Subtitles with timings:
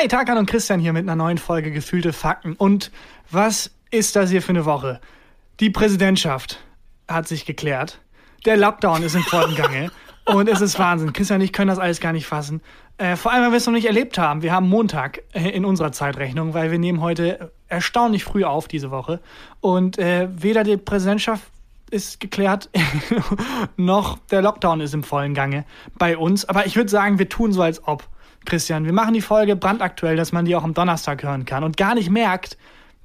[0.00, 2.54] Hi, Tarkan und Christian hier mit einer neuen Folge Gefühlte Fakten.
[2.54, 2.90] Und
[3.30, 4.98] was ist das hier für eine Woche?
[5.60, 6.58] Die Präsidentschaft
[7.06, 8.00] hat sich geklärt.
[8.46, 9.90] Der Lockdown ist im vollen Gange.
[10.24, 11.12] Und es ist Wahnsinn.
[11.12, 12.62] Christian und ich können das alles gar nicht fassen.
[12.96, 14.40] Äh, vor allem, weil wir es noch nicht erlebt haben.
[14.40, 18.90] Wir haben Montag äh, in unserer Zeitrechnung, weil wir nehmen heute erstaunlich früh auf diese
[18.90, 19.20] Woche.
[19.60, 21.42] Und äh, weder die Präsidentschaft
[21.90, 22.70] ist geklärt,
[23.76, 25.66] noch der Lockdown ist im vollen Gange
[25.98, 26.46] bei uns.
[26.46, 28.08] Aber ich würde sagen, wir tun so, als ob.
[28.44, 31.76] Christian, wir machen die Folge brandaktuell, dass man die auch am Donnerstag hören kann und
[31.76, 32.56] gar nicht merkt,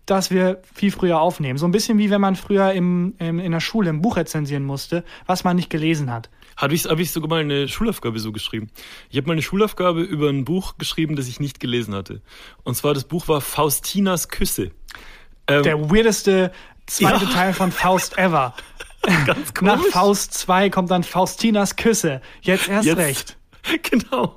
[0.06, 1.58] dass wir viel früher aufnehmen.
[1.58, 4.64] So ein bisschen wie wenn man früher im, im, in der Schule ein Buch rezensieren
[4.64, 6.30] musste, was man nicht gelesen hat.
[6.58, 8.70] Habe ich, hab ich sogar mal eine Schulaufgabe so geschrieben.
[9.10, 12.22] Ich habe mal eine Schulaufgabe über ein Buch geschrieben, das ich nicht gelesen hatte.
[12.64, 14.72] Und zwar das Buch war Faustinas Küsse.
[15.48, 16.52] Ähm, Der weirdeste
[16.86, 17.32] zweite ja.
[17.32, 18.54] Teil von Faust ever.
[19.26, 19.74] Ganz komisch.
[19.74, 22.22] Nach Faust 2 kommt dann Faustinas Küsse.
[22.42, 22.98] Jetzt erst Jetzt.
[22.98, 23.38] recht.
[23.90, 24.36] Genau.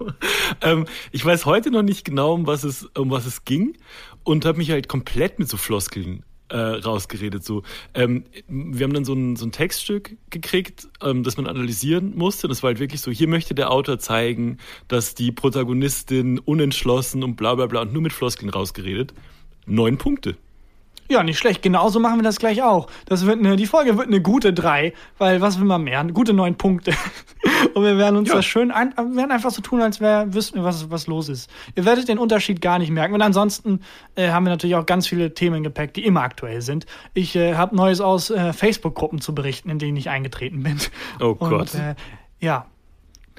[0.60, 3.76] Ähm, ich weiß heute noch nicht genau, um was es, um was es ging
[4.24, 7.44] und habe mich halt komplett mit so Floskeln äh, rausgeredet.
[7.44, 7.62] So,
[7.94, 12.48] ähm, wir haben dann so ein, so ein Textstück gekriegt, ähm, das man analysieren musste.
[12.48, 17.36] Das war halt wirklich so: Hier möchte der Autor zeigen, dass die Protagonistin unentschlossen und
[17.36, 19.12] bla bla bla und nur mit Floskeln rausgeredet.
[19.66, 20.36] Neun Punkte.
[21.10, 21.62] Ja, nicht schlecht.
[21.62, 22.88] Genauso machen wir das gleich auch.
[23.06, 26.04] Das wird eine, die Folge wird eine gute drei, weil was will man mehr?
[26.04, 26.92] Gute neun Punkte.
[27.74, 28.36] Und wir werden uns ja.
[28.36, 31.50] das schön, ein, werden einfach so tun, als wäre, wüssten wir, was, was los ist.
[31.74, 33.14] Ihr werdet den Unterschied gar nicht merken.
[33.14, 33.80] Und ansonsten
[34.16, 36.84] äh, haben wir natürlich auch ganz viele Themen im Gepäck, die immer aktuell sind.
[37.14, 40.78] Ich äh, habe Neues aus äh, Facebook-Gruppen zu berichten, in denen ich eingetreten bin.
[41.20, 41.74] Oh Und, Gott.
[41.74, 41.94] Äh,
[42.40, 42.66] ja,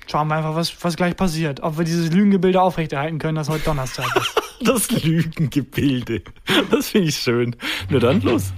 [0.07, 1.61] schauen wir einfach, was, was gleich passiert.
[1.61, 4.41] Ob wir dieses Lügengebilde aufrechterhalten können, das heute Donnerstag ist.
[4.63, 6.21] Das Lügengebilde.
[6.69, 7.55] Das finde ich schön.
[7.89, 8.51] Nur dann los.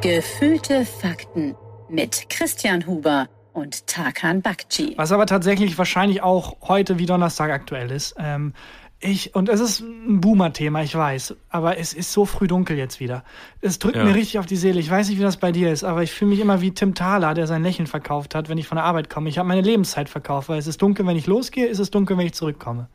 [0.00, 1.56] Gefühlte Fakten
[1.88, 4.94] mit Christian Huber und Tarkan Bakci.
[4.96, 8.14] Was aber tatsächlich wahrscheinlich auch heute wie Donnerstag aktuell ist.
[8.18, 8.54] Ähm,
[9.00, 12.98] ich, und es ist ein Boomer-Thema, ich weiß, aber es ist so früh dunkel jetzt
[12.98, 13.22] wieder.
[13.60, 14.04] Es drückt ja.
[14.04, 14.80] mir richtig auf die Seele.
[14.80, 16.94] Ich weiß nicht, wie das bei dir ist, aber ich fühle mich immer wie Tim
[16.94, 19.28] Thaler, der sein Lächeln verkauft hat, wenn ich von der Arbeit komme.
[19.28, 22.18] Ich habe meine Lebenszeit verkauft, weil es ist dunkel, wenn ich losgehe, es ist dunkel,
[22.18, 22.88] wenn ich zurückkomme.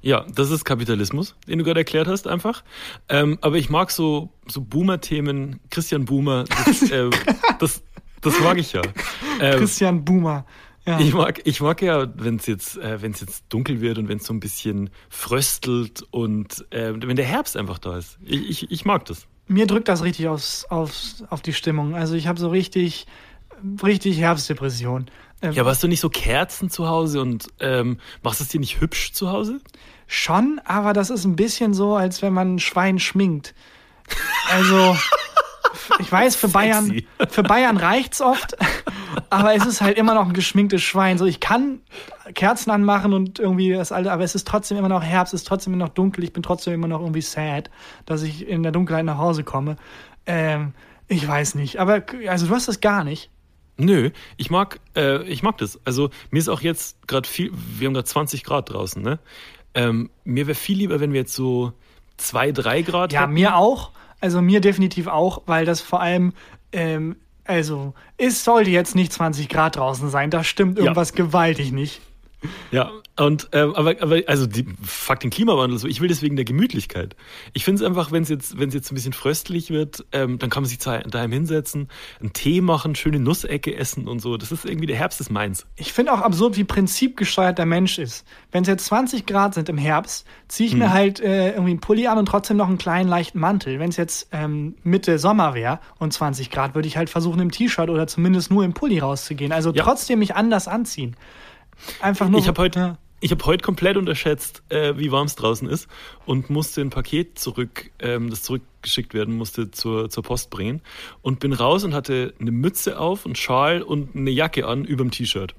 [0.00, 2.62] Ja, das ist Kapitalismus, den du gerade erklärt hast, einfach.
[3.08, 7.10] Ähm, aber ich mag so, so Boomer-Themen, Christian Boomer, das, äh,
[7.58, 7.82] das,
[8.20, 8.82] das mag ich ja.
[9.40, 10.44] Ähm, Christian Boomer.
[10.88, 10.98] Ja.
[11.00, 14.24] Ich mag, ich mag ja, wenn es jetzt, äh, jetzt dunkel wird und wenn es
[14.24, 18.18] so ein bisschen fröstelt und äh, wenn der Herbst einfach da ist.
[18.24, 19.26] Ich, ich, ich mag das.
[19.48, 21.94] Mir drückt das richtig aufs, aufs, auf die Stimmung.
[21.94, 23.06] Also ich habe so richtig,
[23.82, 25.10] richtig Herbstdepression.
[25.42, 28.58] Ähm, ja, aber hast du nicht so Kerzen zu Hause und ähm, machst es dir
[28.58, 29.60] nicht hübsch zu Hause?
[30.06, 33.54] Schon, aber das ist ein bisschen so, als wenn man ein Schwein schminkt.
[34.50, 34.96] Also
[35.98, 38.56] ich weiß, für Bayern, für Bayern reicht's oft,
[39.30, 41.18] aber es ist halt immer noch ein geschminktes Schwein.
[41.18, 41.80] So, ich kann
[42.34, 45.46] Kerzen anmachen und irgendwie das alte, aber es ist trotzdem immer noch Herbst, es ist
[45.48, 47.70] trotzdem immer noch dunkel, ich bin trotzdem immer noch irgendwie sad,
[48.06, 49.76] dass ich in der Dunkelheit nach Hause komme.
[50.26, 50.74] Ähm,
[51.08, 53.30] ich weiß nicht, aber also du hast das gar nicht.
[53.78, 55.78] Nö, ich mag, äh, ich mag das.
[55.84, 59.20] Also mir ist auch jetzt gerade viel, wir haben gerade 20 Grad draußen, ne?
[59.74, 61.72] Ähm, mir wäre viel lieber, wenn wir jetzt so
[62.16, 63.34] zwei, drei Grad Ja, hätten.
[63.34, 63.92] mir auch.
[64.20, 66.32] Also mir definitiv auch, weil das vor allem,
[66.72, 71.16] ähm, also es sollte jetzt nicht 20 Grad draußen sein, da stimmt irgendwas ja.
[71.16, 72.00] gewaltig nicht.
[72.70, 75.88] Ja, und äh, aber, aber also die, fuck den Klimawandel so.
[75.88, 77.16] Ich will deswegen der Gemütlichkeit.
[77.52, 80.38] Ich finde es einfach, wenn es jetzt wenn es jetzt ein bisschen fröstlich wird, ähm,
[80.38, 81.88] dann kann man sich daheim hinsetzen,
[82.20, 84.36] einen Tee machen, schöne Nussecke essen und so.
[84.36, 85.66] Das ist irgendwie der Herbst ist meins.
[85.74, 88.24] Ich finde auch absurd, wie prinzipgesteuert der Mensch ist.
[88.52, 90.78] Wenn es jetzt 20 Grad sind im Herbst, ziehe ich hm.
[90.78, 93.80] mir halt äh, irgendwie einen Pulli an und trotzdem noch einen kleinen leichten Mantel.
[93.80, 97.50] Wenn es jetzt ähm, Mitte Sommer wäre und 20 Grad, würde ich halt versuchen im
[97.50, 99.50] T-Shirt oder zumindest nur im Pulli rauszugehen.
[99.50, 99.82] Also ja.
[99.82, 101.16] trotzdem mich anders anziehen.
[102.00, 102.40] Einfach nur.
[102.40, 105.88] Ich habe heute, ich habe heute komplett unterschätzt, äh, wie warm es draußen ist
[106.24, 110.82] und musste ein Paket zurück, ähm, das zurückgeschickt werden musste zur, zur Post bringen
[111.22, 115.10] und bin raus und hatte eine Mütze auf, einen Schal und eine Jacke an überm
[115.10, 115.54] T-Shirt.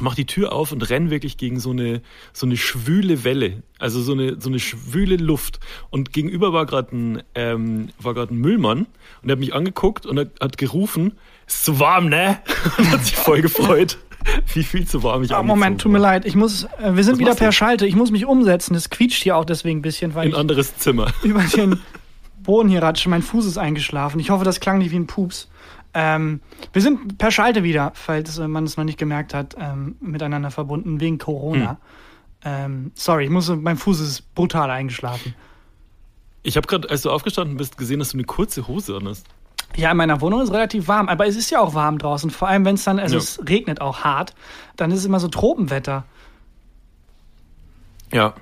[0.00, 2.02] Mach die Tür auf und renn wirklich gegen so eine
[2.32, 5.60] so eine schwüle Welle, also so eine so eine schwüle Luft.
[5.90, 8.86] Und gegenüber war gerade ein ähm, war ein Müllmann
[9.20, 11.12] und der hat mich angeguckt und hat, hat gerufen,
[11.46, 12.40] ist zu warm, ne?
[12.78, 13.98] Und hat sich voll gefreut.
[14.54, 16.24] Wie viel zu warm ich oh, Moment, tut mir leid.
[16.24, 17.52] Ich muss, äh, wir sind Was wieder per du?
[17.52, 17.86] Schalte.
[17.86, 18.74] Ich muss mich umsetzen.
[18.74, 21.80] Das quietscht hier auch deswegen ein bisschen, weil ein anderes Zimmer über den
[22.42, 23.08] Boden hier ratsche.
[23.08, 24.20] Mein Fuß ist eingeschlafen.
[24.20, 25.48] Ich hoffe, das klang nicht wie ein Pups.
[25.94, 26.40] Ähm,
[26.72, 31.00] wir sind per Schalte wieder, falls man es noch nicht gemerkt hat, ähm, miteinander verbunden
[31.00, 31.70] wegen Corona.
[31.70, 31.76] Hm.
[32.44, 35.34] Ähm, sorry, ich muss, mein Fuß ist brutal eingeschlafen.
[36.42, 39.26] Ich habe gerade, als du aufgestanden bist, gesehen, dass du eine kurze Hose an hast.
[39.76, 42.30] Ja, in meiner Wohnung ist es relativ warm, aber es ist ja auch warm draußen.
[42.30, 43.20] Vor allem, wenn es dann, also ja.
[43.20, 44.34] es regnet auch hart,
[44.76, 46.04] dann ist es immer so Tropenwetter.
[48.12, 48.34] Ja.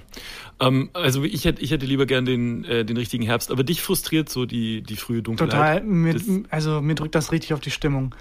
[0.61, 3.83] Ähm, also ich hätte, ich hätte lieber gern den, äh, den richtigen Herbst, aber dich
[3.83, 5.51] frustriert so die, die frühe Dunkelheit.
[5.51, 5.83] Total.
[5.83, 6.17] Mir,
[6.51, 8.15] also mir drückt das richtig auf die Stimmung.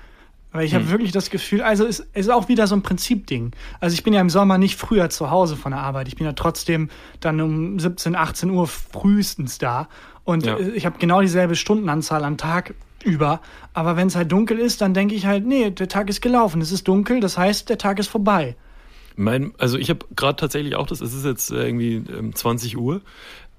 [0.52, 0.82] Weil ich hm.
[0.82, 3.52] habe wirklich das Gefühl, also es ist auch wieder so ein Prinzipding.
[3.80, 6.08] Also ich bin ja im Sommer nicht früher zu Hause von der Arbeit.
[6.08, 6.90] Ich bin ja trotzdem
[7.20, 9.90] dann um 17, 18 Uhr frühestens da.
[10.24, 10.58] Und ja.
[10.60, 12.74] ich habe genau dieselbe Stundenanzahl am Tag
[13.04, 13.42] über.
[13.74, 16.62] Aber wenn es halt dunkel ist, dann denke ich halt, nee, der Tag ist gelaufen.
[16.62, 18.56] Es ist dunkel, das heißt, der Tag ist vorbei.
[19.16, 22.78] Mein, also ich habe gerade tatsächlich auch das, es ist jetzt äh, irgendwie ähm, 20
[22.78, 23.02] Uhr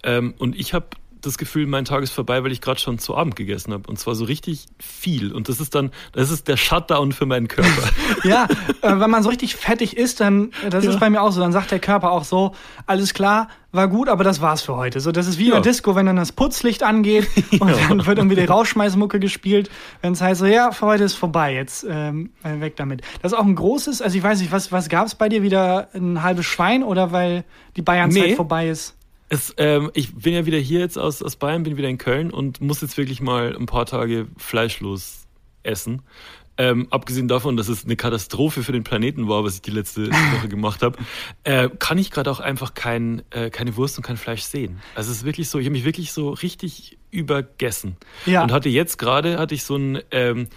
[0.02, 0.86] ähm, und ich habe
[1.20, 3.88] das Gefühl, mein Tag ist vorbei, weil ich gerade schon zu Abend gegessen habe.
[3.88, 5.32] Und zwar so richtig viel.
[5.32, 7.88] Und das ist dann, das ist der Shutdown für meinen Körper.
[8.24, 8.46] ja,
[8.82, 10.90] äh, wenn man so richtig fettig ist, dann, das ja.
[10.90, 12.52] ist bei mir auch so, dann sagt der Körper auch so,
[12.86, 15.00] alles klar, war gut, aber das war's für heute.
[15.00, 15.56] So, das ist wie ja.
[15.56, 17.28] in der Disco, wenn dann das Putzlicht angeht
[17.60, 17.76] und ja.
[17.88, 19.70] dann wird irgendwie die Rauschmeißmucke gespielt,
[20.02, 23.02] wenn es heißt so, ja, für heute ist vorbei, jetzt ähm, weg damit.
[23.22, 25.88] Das ist auch ein großes, also ich weiß nicht, was, was gab's bei dir wieder
[25.94, 27.44] ein halbes Schwein oder weil
[27.76, 28.34] die Bayernzeit nee.
[28.34, 28.96] vorbei ist?
[29.30, 32.32] Es, ähm, ich bin ja wieder hier jetzt aus, aus Bayern, bin wieder in Köln
[32.32, 35.26] und muss jetzt wirklich mal ein paar Tage fleischlos
[35.62, 36.02] essen.
[36.58, 40.10] Ähm, abgesehen davon, dass es eine Katastrophe für den Planeten war, was ich die letzte
[40.34, 40.98] Woche gemacht habe,
[41.44, 44.82] äh, kann ich gerade auch einfach kein, äh, keine Wurst und kein Fleisch sehen.
[44.96, 47.96] Also es ist wirklich so, ich habe mich wirklich so richtig übergessen.
[48.26, 48.42] Ja.
[48.42, 50.48] Und hatte jetzt gerade, hatte ich so ein ähm,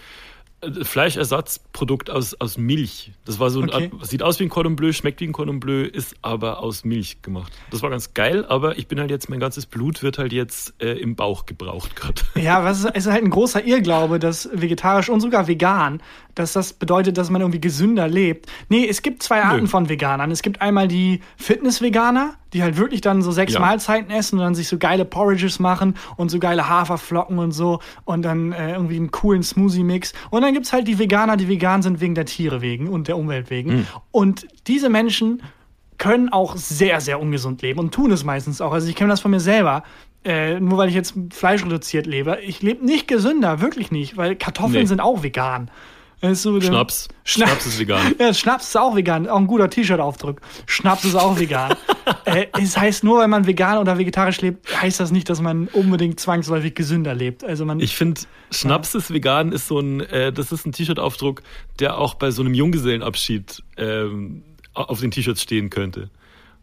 [1.74, 3.12] Fleischersatzprodukt aus, aus Milch.
[3.26, 3.90] Das war so ein okay.
[3.92, 6.86] Art, sieht aus wie ein Cordon Bleu, schmeckt wie ein Cordon Bleu, ist aber aus
[6.86, 7.52] Milch gemacht.
[7.72, 10.74] Das war ganz geil, aber ich bin halt jetzt, mein ganzes Blut wird halt jetzt
[10.82, 12.22] äh, im Bauch gebraucht gerade.
[12.44, 16.02] Ja, was ist, ist halt ein großer Irrglaube, dass vegetarisch und sogar vegan,
[16.36, 18.48] dass das bedeutet, dass man irgendwie gesünder lebt.
[18.70, 19.68] Nee, es gibt zwei Arten Nö.
[19.68, 20.32] von Veganern.
[20.32, 23.60] Es gibt einmal die Fitness-Veganer, die halt wirklich dann so sechs ja.
[23.60, 27.80] Mahlzeiten essen und dann sich so geile Porridges machen und so geile Haferflocken und so
[28.06, 30.14] und dann äh, irgendwie einen coolen Smoothie-Mix.
[30.30, 33.18] Und dann gibt's halt die Veganer, die vegan sind wegen der Tiere wegen und der
[33.18, 33.78] Umwelt wegen.
[33.78, 33.88] Mhm.
[34.12, 35.42] Und diese Menschen
[35.98, 38.74] können auch sehr, sehr ungesund leben und tun es meistens auch.
[38.74, 39.84] Also ich kenne das von mir selber.
[40.26, 42.40] Äh, nur weil ich jetzt fleischreduziert lebe.
[42.46, 44.86] Ich lebe nicht gesünder, wirklich nicht, weil Kartoffeln nee.
[44.86, 45.70] sind auch vegan.
[46.32, 47.10] So Schnaps.
[47.26, 48.16] Schna Schnaps ist vegan.
[48.20, 49.28] Ja, Schnaps ist auch vegan.
[49.28, 50.40] Auch ein guter T-Shirt-Aufdruck.
[50.68, 51.76] Schnaps ist auch vegan.
[52.26, 55.68] äh, es heißt nur, wenn man vegan oder vegetarisch lebt, heißt das nicht, dass man
[55.68, 57.44] unbedingt zwangsläufig gesünder lebt.
[57.44, 57.82] Also man.
[57.82, 58.22] Ich finde,
[58.52, 59.00] Schnaps ja.
[59.00, 61.44] ist vegan ist so ein, äh, das ist ein T-Shirt-Aufdruck,
[61.80, 64.44] der auch bei so einem Junggesellenabschied ähm,
[64.74, 66.10] auf den T-Shirts stehen könnte.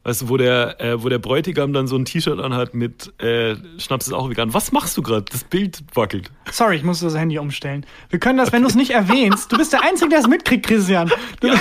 [0.03, 3.55] Weißt du, wo der, äh, wo der Bräutigam dann so ein T-Shirt anhat mit äh,
[3.77, 4.55] Schnaps ist auch vegan.
[4.55, 5.27] Was machst du gerade?
[5.31, 6.31] Das Bild wackelt.
[6.51, 7.85] Sorry, ich muss das Handy umstellen.
[8.09, 9.53] Wir können das, wenn du es nicht erwähnst.
[9.53, 11.13] Du bist der Einzige, der es mitkriegt, Christian.
[11.43, 11.55] Ja.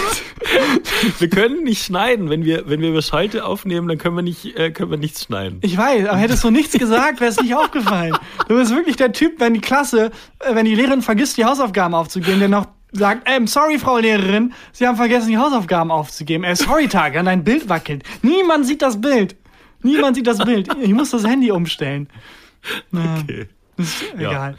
[1.20, 2.30] wir können nicht schneiden.
[2.30, 5.26] Wenn wir, wenn wir über Schalte aufnehmen, dann können wir nicht, äh, können wir nichts
[5.26, 5.60] schneiden.
[5.62, 8.16] Ich weiß, aber hättest du nichts gesagt, wäre es nicht aufgefallen.
[8.48, 11.94] Du bist wirklich der Typ, wenn die Klasse, äh, wenn die Lehrerin vergisst, die Hausaufgaben
[11.94, 16.44] aufzugeben, der noch sagt, ähm, sorry, Frau Lehrerin, Sie haben vergessen, die Hausaufgaben aufzugeben.
[16.44, 18.04] Äh, sorry, Tag, an dein Bild wackelt.
[18.22, 19.36] Niemand sieht das Bild.
[19.82, 20.70] Niemand sieht das Bild.
[20.82, 22.10] Ich muss das Handy umstellen.
[22.94, 23.48] Okay.
[23.78, 24.52] Ist egal.
[24.52, 24.56] Ja.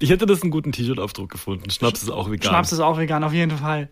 [0.00, 1.70] Ich hätte das einen guten T-Shirt-Aufdruck gefunden.
[1.70, 2.50] Schnaps ist auch vegan.
[2.50, 3.88] Schnaps ist auch vegan, auf jeden Fall.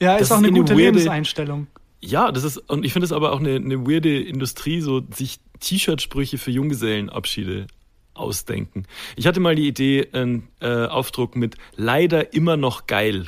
[0.00, 1.66] Ja, ist das auch eine, eine gute weirde, Lebenseinstellung.
[2.00, 5.40] Ja, das ist, und ich finde es aber auch eine, eine weirde Industrie, so sich
[5.60, 7.66] T-Shirt-Sprüche für Junggesellenabschiede
[8.14, 8.86] ausdenken.
[9.16, 13.26] Ich hatte mal die Idee, einen äh, Aufdruck mit leider immer noch geil.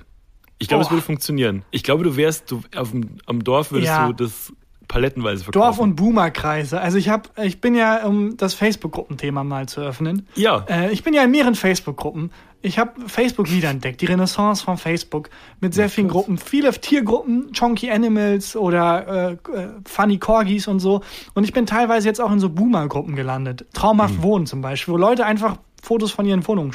[0.59, 1.65] Ich glaube, es würde funktionieren.
[1.71, 4.07] Ich glaube, du wärst, du auf dem, am Dorf würdest ja.
[4.07, 4.53] du das
[4.89, 5.67] palettenweise verkaufen.
[5.67, 6.81] Dorf- und Boomerkreise.
[6.81, 10.27] Also ich habe, ich bin ja, um das Facebook-Gruppenthema mal zu öffnen.
[10.35, 10.65] Ja.
[10.69, 12.31] Äh, ich bin ja in mehreren Facebook-Gruppen.
[12.67, 15.31] Ich habe Facebook wiederentdeckt, die Renaissance von Facebook
[15.61, 21.01] mit sehr vielen Gruppen, viele Tiergruppen, Chonky Animals oder äh, äh, Funny Corgis und so.
[21.35, 23.67] Und ich bin teilweise jetzt auch in so Boomer-Gruppen gelandet.
[23.73, 24.23] Traumhaft mhm.
[24.23, 26.75] Wohnen zum Beispiel, wo Leute einfach Fotos von ihren Wohnungen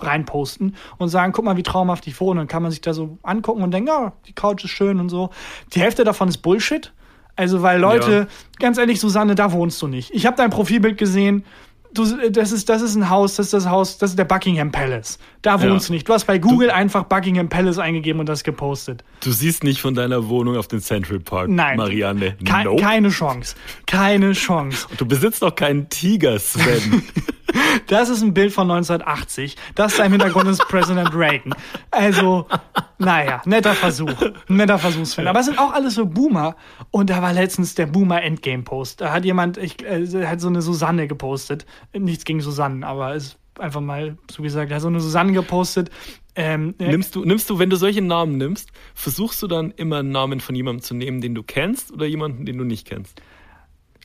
[0.00, 2.40] reinposten und sagen, guck mal, wie traumhaft ich wohne.
[2.40, 5.08] Dann kann man sich da so angucken und denken, ja, die Couch ist schön und
[5.08, 5.30] so.
[5.72, 6.92] Die Hälfte davon ist Bullshit.
[7.36, 8.26] Also, weil Leute, ja.
[8.58, 10.10] ganz ehrlich, Susanne, da wohnst du nicht.
[10.12, 11.44] Ich habe dein Profilbild gesehen.
[11.94, 14.70] Du, das, ist, das ist ein Haus, das ist das Haus, das ist der Buckingham
[14.70, 15.18] Palace.
[15.42, 15.88] Da wohnst ja.
[15.88, 16.08] du nicht.
[16.08, 19.04] Du hast bei Google du, einfach Buckingham Palace eingegeben und das gepostet.
[19.20, 21.76] Du siehst nicht von deiner Wohnung auf den Central Park, Nein.
[21.76, 22.36] Marianne.
[22.44, 22.82] Ke nope.
[22.82, 23.54] Keine Chance.
[23.86, 24.86] Keine Chance.
[24.96, 27.02] Du besitzt doch keinen Tiger, Sven.
[27.86, 29.56] Das ist ein Bild von 1980.
[29.74, 31.54] Das da im Hintergrund ist Präsident Reagan.
[31.90, 32.46] Also,
[32.98, 34.12] naja, netter Versuch.
[34.48, 35.26] Netter Versuchsfan.
[35.26, 36.56] Aber es sind auch alles so Boomer.
[36.90, 39.00] Und da war letztens der Boomer Endgame Post.
[39.00, 41.64] Da hat jemand, ich, äh, hat so eine Susanne gepostet.
[41.92, 45.90] Nichts gegen Susanne, aber ist einfach mal so gesagt, er hat so eine Susanne gepostet.
[46.34, 49.98] Ähm, äh, nimmst du, nimmst du, wenn du solche Namen nimmst, versuchst du dann immer
[49.98, 53.20] einen Namen von jemandem zu nehmen, den du kennst oder jemanden, den du nicht kennst?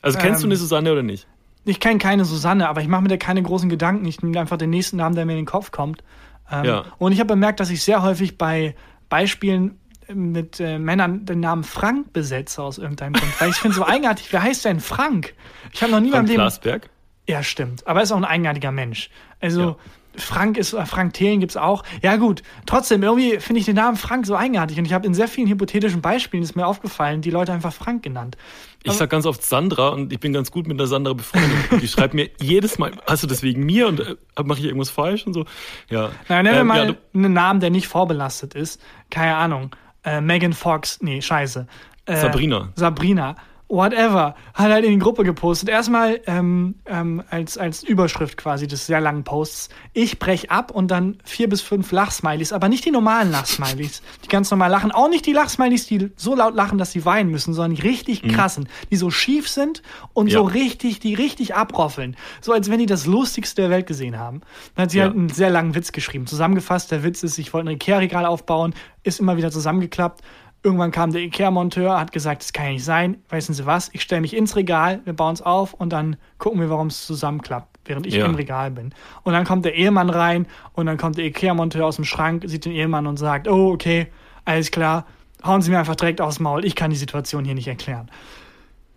[0.02, 1.26] Also kennst ähm, du eine Susanne oder nicht?
[1.64, 4.04] Ich kenne keine Susanne, aber ich mache mir da keine großen Gedanken.
[4.04, 6.02] Ich nehme einfach den nächsten Namen, der mir in den Kopf kommt.
[6.50, 6.84] Ähm, ja.
[6.98, 8.74] Und ich habe bemerkt, dass ich sehr häufig bei
[9.08, 9.78] Beispielen
[10.12, 13.40] mit äh, Männern den Namen Frank besetze aus irgendeinem Grund.
[13.40, 15.34] Weil ich finde so eigenartig, wer heißt denn Frank?
[15.72, 16.40] Ich habe noch nie Frank Leben.
[16.40, 16.90] Glasberg?
[17.26, 17.86] Ja, stimmt.
[17.86, 19.10] Aber er ist auch ein eigenartiger Mensch.
[19.40, 19.76] Also, ja.
[20.16, 21.82] Frank ist, äh, Frank Thelen gibt es auch.
[22.02, 22.42] Ja, gut.
[22.66, 24.78] Trotzdem, irgendwie finde ich den Namen Frank so eigenartig.
[24.78, 28.02] Und ich habe in sehr vielen hypothetischen Beispielen, ist mir aufgefallen, die Leute einfach Frank
[28.02, 28.36] genannt.
[28.82, 31.80] Ich sag ganz oft Sandra und ich bin ganz gut mit der Sandra befreundet.
[31.80, 34.90] die schreibt mir jedes Mal, hast du das wegen mir und äh, mache ich irgendwas
[34.90, 35.46] falsch und so?
[35.88, 36.10] Ja.
[36.28, 38.80] Na, nennen wir ähm, mal ja, einen Namen, der nicht vorbelastet ist.
[39.08, 39.74] Keine Ahnung.
[40.04, 41.66] Äh, Megan Fox, nee, scheiße.
[42.04, 42.72] Äh, Sabrina.
[42.74, 43.36] Sabrina
[43.68, 45.68] whatever, hat halt in die Gruppe gepostet.
[45.68, 50.90] Erstmal ähm, ähm, als, als Überschrift quasi des sehr langen Posts, ich brech ab und
[50.90, 54.92] dann vier bis fünf Lachsmilies, aber nicht die normalen Lachsmilies, die ganz normal lachen.
[54.92, 58.22] Auch nicht die Lachsmilies, die so laut lachen, dass sie weinen müssen, sondern die richtig
[58.22, 58.28] mhm.
[58.28, 60.38] krassen, die so schief sind und ja.
[60.38, 62.16] so richtig, die richtig abroffeln.
[62.40, 64.42] So als wenn die das Lustigste der Welt gesehen haben.
[64.74, 65.04] Dann hat sie ja.
[65.04, 66.26] halt einen sehr langen Witz geschrieben.
[66.26, 70.22] Zusammengefasst, der Witz ist, ich wollte ein Ikea-Regal aufbauen, ist immer wieder zusammengeklappt
[70.64, 73.18] Irgendwann kam der Ikea-Monteur, hat gesagt, das kann ja nicht sein.
[73.28, 73.90] Wissen Sie was?
[73.92, 77.06] Ich stelle mich ins Regal, wir bauen es auf und dann gucken wir, warum es
[77.06, 78.24] zusammenklappt, während ich ja.
[78.24, 78.94] im Regal bin.
[79.24, 82.64] Und dann kommt der Ehemann rein und dann kommt der Ikea-Monteur aus dem Schrank, sieht
[82.64, 84.06] den Ehemann und sagt, oh, okay,
[84.46, 85.04] alles klar,
[85.44, 88.10] hauen Sie mir einfach direkt aufs Maul, ich kann die Situation hier nicht erklären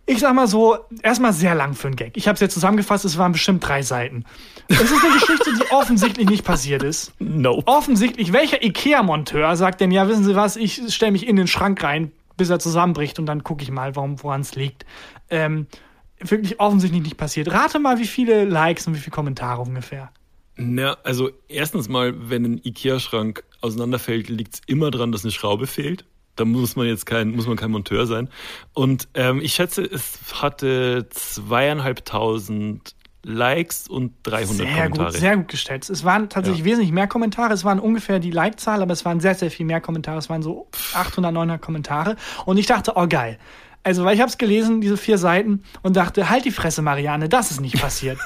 [0.09, 2.15] ich sag mal so, erstmal sehr lang für einen Gag.
[2.15, 4.23] Ich habe es jetzt zusammengefasst, es waren bestimmt drei Seiten.
[4.69, 7.13] Es ist eine Geschichte, die offensichtlich nicht passiert ist.
[7.19, 7.67] Nope.
[7.67, 11.83] Offensichtlich, welcher Ikea-Monteur sagt denn, ja, wissen Sie was, ich stelle mich in den Schrank
[11.83, 14.85] rein, bis er zusammenbricht und dann gucke ich mal, woran es liegt.
[15.29, 15.67] Ähm,
[16.19, 17.51] wirklich offensichtlich nicht passiert.
[17.51, 20.09] Rate mal, wie viele Likes und wie viele Kommentare ungefähr.
[20.55, 25.67] Na, also erstens mal, wenn ein Ikea-Schrank auseinanderfällt, liegt es immer daran, dass eine Schraube
[25.67, 26.05] fehlt.
[26.37, 28.29] Da muss man jetzt kein, muss man kein Monteur sein.
[28.73, 35.11] Und ähm, ich schätze, es hatte zweieinhalbtausend Likes und 300 sehr Kommentare.
[35.11, 35.89] Gut, sehr gut gestellt.
[35.89, 36.65] Es waren tatsächlich ja.
[36.65, 37.53] wesentlich mehr Kommentare.
[37.53, 40.17] Es waren ungefähr die Like-Zahl, aber es waren sehr, sehr viel mehr Kommentare.
[40.17, 42.15] Es waren so 800, 900 Kommentare.
[42.45, 43.37] Und ich dachte, oh geil.
[43.83, 47.29] Also, weil ich habe es gelesen, diese vier Seiten, und dachte, halt die Fresse, Marianne,
[47.29, 48.17] das ist nicht passiert.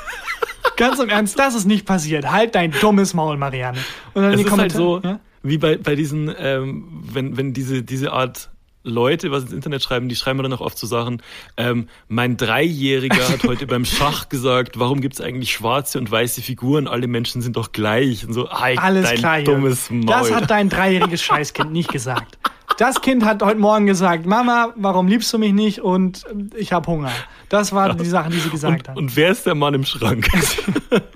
[0.77, 2.31] Ganz im Ernst, das ist nicht passiert.
[2.31, 3.77] Halt dein dummes Maul, Marianne.
[4.13, 5.19] Und dann es die ist halt so, ja?
[5.43, 8.49] Wie bei, bei diesen, ähm, wenn, wenn diese, diese Art
[8.83, 11.21] Leute was ins Internet schreiben, die schreiben dann auch oft so Sachen,
[11.57, 16.87] ähm, mein Dreijähriger hat heute beim Schach gesagt, warum gibt's eigentlich schwarze und weiße Figuren?
[16.87, 18.25] Alle Menschen sind doch gleich.
[18.25, 20.05] Und so, halt Alles dein klar, dummes Maul.
[20.05, 22.39] Das hat dein dreijähriges Scheißkind nicht gesagt.
[22.77, 25.81] Das Kind hat heute Morgen gesagt, Mama, warum liebst du mich nicht?
[25.81, 26.23] Und
[26.55, 27.11] ich habe Hunger.
[27.49, 28.97] Das waren die Sachen, die sie gesagt und, hat.
[28.97, 30.27] Und wer ist der Mann im Schrank?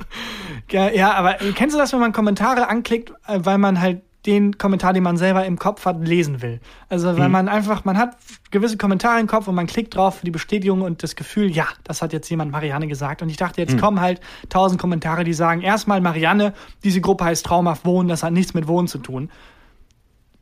[0.72, 4.94] ja, aber kennst du das, wenn man Kommentare anklickt, äh, weil man halt den Kommentar,
[4.94, 6.60] den man selber im Kopf hat, lesen will.
[6.90, 7.32] Also weil mhm.
[7.32, 8.18] man einfach, man hat
[8.52, 11.68] gewisse Kommentare im Kopf und man klickt drauf für die Bestätigung und das Gefühl, ja,
[11.84, 13.22] das hat jetzt jemand Marianne gesagt.
[13.22, 13.80] Und ich dachte, jetzt mhm.
[13.80, 16.54] kommen halt tausend Kommentare, die sagen, erstmal Marianne,
[16.84, 19.30] diese Gruppe heißt traumhaft Wohnen, das hat nichts mit Wohnen zu tun.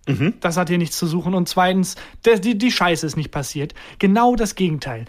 [0.08, 0.34] Mhm.
[0.40, 1.34] Das hat hier nichts zu suchen.
[1.34, 3.74] Und zweitens, die, die Scheiße ist nicht passiert.
[4.00, 5.06] Genau das Gegenteil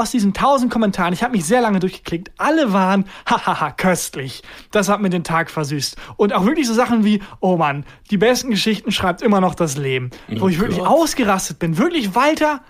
[0.00, 4.42] aus diesen tausend Kommentaren, ich habe mich sehr lange durchgeklickt, alle waren, hahaha, köstlich.
[4.70, 5.96] Das hat mir den Tag versüßt.
[6.16, 9.76] Und auch wirklich so Sachen wie, oh Mann, die besten Geschichten schreibt immer noch das
[9.76, 10.10] Leben.
[10.30, 10.88] Oh wo ich wirklich Gott.
[10.88, 11.78] ausgerastet bin.
[11.78, 12.60] Wirklich, Walter,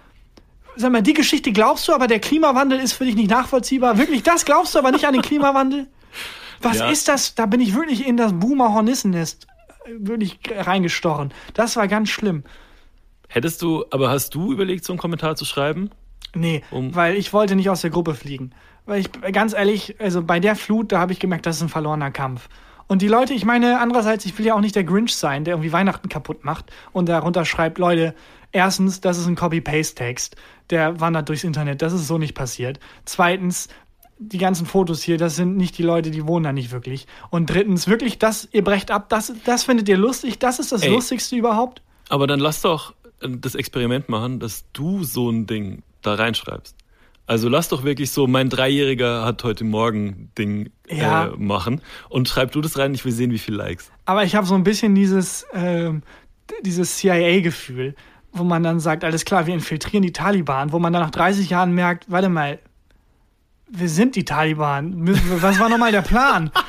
[0.77, 3.99] sag mal, die Geschichte glaubst du, aber der Klimawandel ist für dich nicht nachvollziehbar.
[3.99, 5.87] Wirklich, das glaubst du aber nicht an den Klimawandel?
[6.61, 6.91] Was ja.
[6.91, 7.35] ist das?
[7.35, 9.47] Da bin ich wirklich in das Boomer-Hornissennest
[9.85, 11.33] äh, wirklich reingestochen.
[11.55, 12.45] Das war ganz schlimm.
[13.29, 15.91] Hättest du, aber hast du überlegt, so einen Kommentar zu schreiben?
[16.37, 18.51] Nee, um weil ich wollte nicht aus der Gruppe fliegen.
[18.85, 21.69] Weil ich, ganz ehrlich, also bei der Flut, da habe ich gemerkt, das ist ein
[21.69, 22.49] verlorener Kampf.
[22.87, 25.55] Und die Leute, ich meine, andererseits, ich will ja auch nicht der Grinch sein, der
[25.55, 28.15] irgendwie Weihnachten kaputt macht und darunter schreibt, Leute,
[28.53, 30.37] erstens, das ist ein Copy-Paste-Text,
[30.71, 32.79] der wandert durchs Internet, das ist so nicht passiert.
[33.05, 33.69] Zweitens,
[34.19, 37.07] die ganzen Fotos hier, das sind nicht die Leute, die wohnen da nicht wirklich.
[37.31, 40.83] Und drittens, wirklich, das, ihr brecht ab, das, das findet ihr lustig, das ist das
[40.83, 41.83] Ey, Lustigste überhaupt?
[42.09, 46.77] Aber dann lass doch das Experiment machen, dass du so ein Ding da reinschreibst.
[47.27, 51.27] Also lass doch wirklich so, mein Dreijähriger hat heute Morgen Ding ja.
[51.27, 53.91] äh, machen und schreib du das rein, ich will sehen, wie viele Likes.
[54.05, 55.91] Aber ich habe so ein bisschen dieses, äh,
[56.63, 57.97] dieses CIA-Gefühl,
[58.33, 61.51] wo man dann sagt, alles klar, wir infiltrieren die Taliban, wo man dann nach 30
[61.51, 62.61] Jahren merkt, warte mal,
[63.69, 65.09] wir sind die Taliban.
[65.41, 66.53] Was war nochmal der Plan?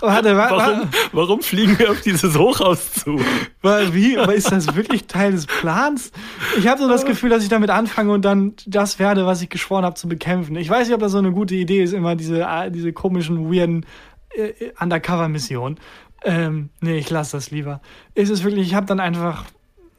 [0.00, 3.20] Warte, wa warum, warum fliegen wir auf dieses Hochhaus zu?
[3.62, 4.16] Wie?
[4.16, 6.12] Aber ist das wirklich Teil des Plans?
[6.56, 9.48] Ich habe so das Gefühl, dass ich damit anfange und dann das werde, was ich
[9.48, 10.56] geschworen habe, zu bekämpfen.
[10.56, 13.52] Ich weiß nicht, ob das so eine gute Idee ist, immer diese, äh, diese komischen,
[13.52, 13.86] weirden
[14.30, 15.78] äh, Undercover-Missionen.
[16.24, 17.80] Ähm, nee, ich lasse das lieber.
[18.14, 19.44] Es ist wirklich, ich habe dann einfach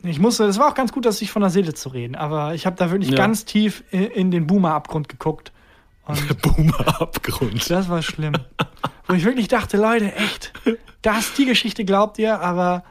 [0.04, 2.54] ich musste, das war auch ganz gut, dass ich von der Seele zu reden, aber
[2.54, 3.18] ich habe da wirklich ja.
[3.18, 5.52] ganz tief in, in den Boomer-Abgrund geguckt.
[6.42, 7.70] Boomer-Abgrund.
[7.70, 8.34] Das war schlimm.
[9.08, 10.54] Wo ich wirklich dachte, Leute, echt,
[11.02, 12.84] das, die Geschichte glaubt ihr, aber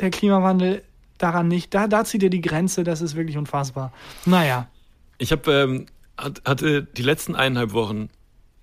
[0.00, 0.82] der Klimawandel
[1.18, 1.72] daran nicht.
[1.74, 3.92] Da, da zieht ihr die Grenze, das ist wirklich unfassbar.
[4.26, 4.68] Naja.
[5.18, 5.86] Ich habe ähm,
[6.44, 8.08] hatte die letzten eineinhalb Wochen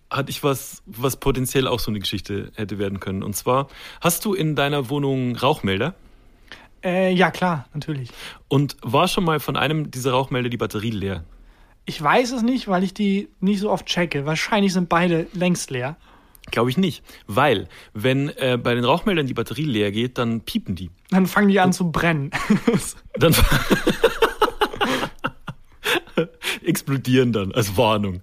[0.10, 3.24] hatte ich was, was potenziell auch so eine Geschichte hätte werden können.
[3.24, 3.68] Und zwar,
[4.02, 5.96] hast du in deiner Wohnung Rauchmelder?
[6.84, 8.10] Äh, ja, klar, natürlich.
[8.50, 11.24] Und war schon mal von einem dieser Rauchmelder die Batterie leer?
[11.86, 14.26] Ich weiß es nicht, weil ich die nicht so oft checke.
[14.26, 15.98] Wahrscheinlich sind beide längst leer.
[16.50, 17.04] Glaube ich nicht.
[17.28, 20.90] Weil, wenn äh, bei den Rauchmeldern die Batterie leer geht, dann piepen die.
[21.10, 22.32] Dann fangen die an Und, zu brennen.
[23.16, 23.36] dann
[26.64, 28.22] explodieren dann als Warnung.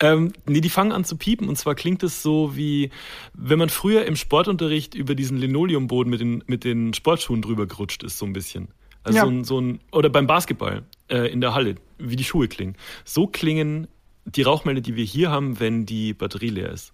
[0.00, 2.90] Ähm, nee, die fangen an zu piepen und zwar klingt es so wie,
[3.34, 8.02] wenn man früher im Sportunterricht über diesen Linoleumboden mit den, mit den Sportschuhen drüber gerutscht
[8.02, 8.68] ist, so ein bisschen.
[9.02, 9.24] Also ja.
[9.24, 12.76] so, ein, so ein, oder beim Basketball äh, in der Halle, wie die Schuhe klingen.
[13.04, 13.88] So klingen
[14.24, 16.92] die Rauchmelder, die wir hier haben, wenn die Batterie leer ist.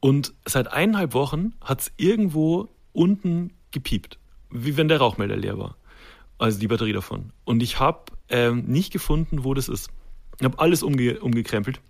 [0.00, 4.18] Und seit eineinhalb Wochen hat es irgendwo unten gepiept,
[4.50, 5.76] wie wenn der Rauchmelder leer war.
[6.38, 7.32] Also die Batterie davon.
[7.44, 9.88] Und ich habe ähm, nicht gefunden, wo das ist.
[10.38, 11.80] Ich habe alles umge umgekrempelt.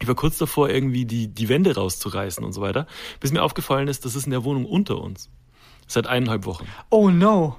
[0.00, 2.86] Ich war kurz davor, irgendwie die, die Wände rauszureißen und so weiter,
[3.20, 5.30] bis mir aufgefallen ist, das ist in der Wohnung unter uns.
[5.86, 6.66] Seit eineinhalb Wochen.
[6.90, 7.56] Oh no.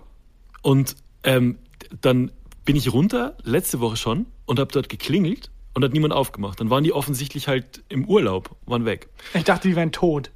[0.61, 1.57] Und ähm,
[2.01, 2.31] dann
[2.65, 6.59] bin ich runter, letzte Woche schon, und habe dort geklingelt und hat niemand aufgemacht.
[6.59, 9.09] Dann waren die offensichtlich halt im Urlaub, waren weg.
[9.33, 10.31] Ich dachte, die wären tot.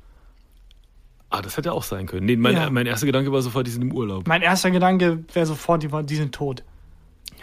[1.29, 2.25] Ah, das hätte auch sein können.
[2.25, 2.69] Nee, mein, ja.
[2.69, 4.27] mein erster Gedanke war sofort, die sind im Urlaub.
[4.27, 6.63] Mein erster Gedanke wäre sofort, die, die sind tot.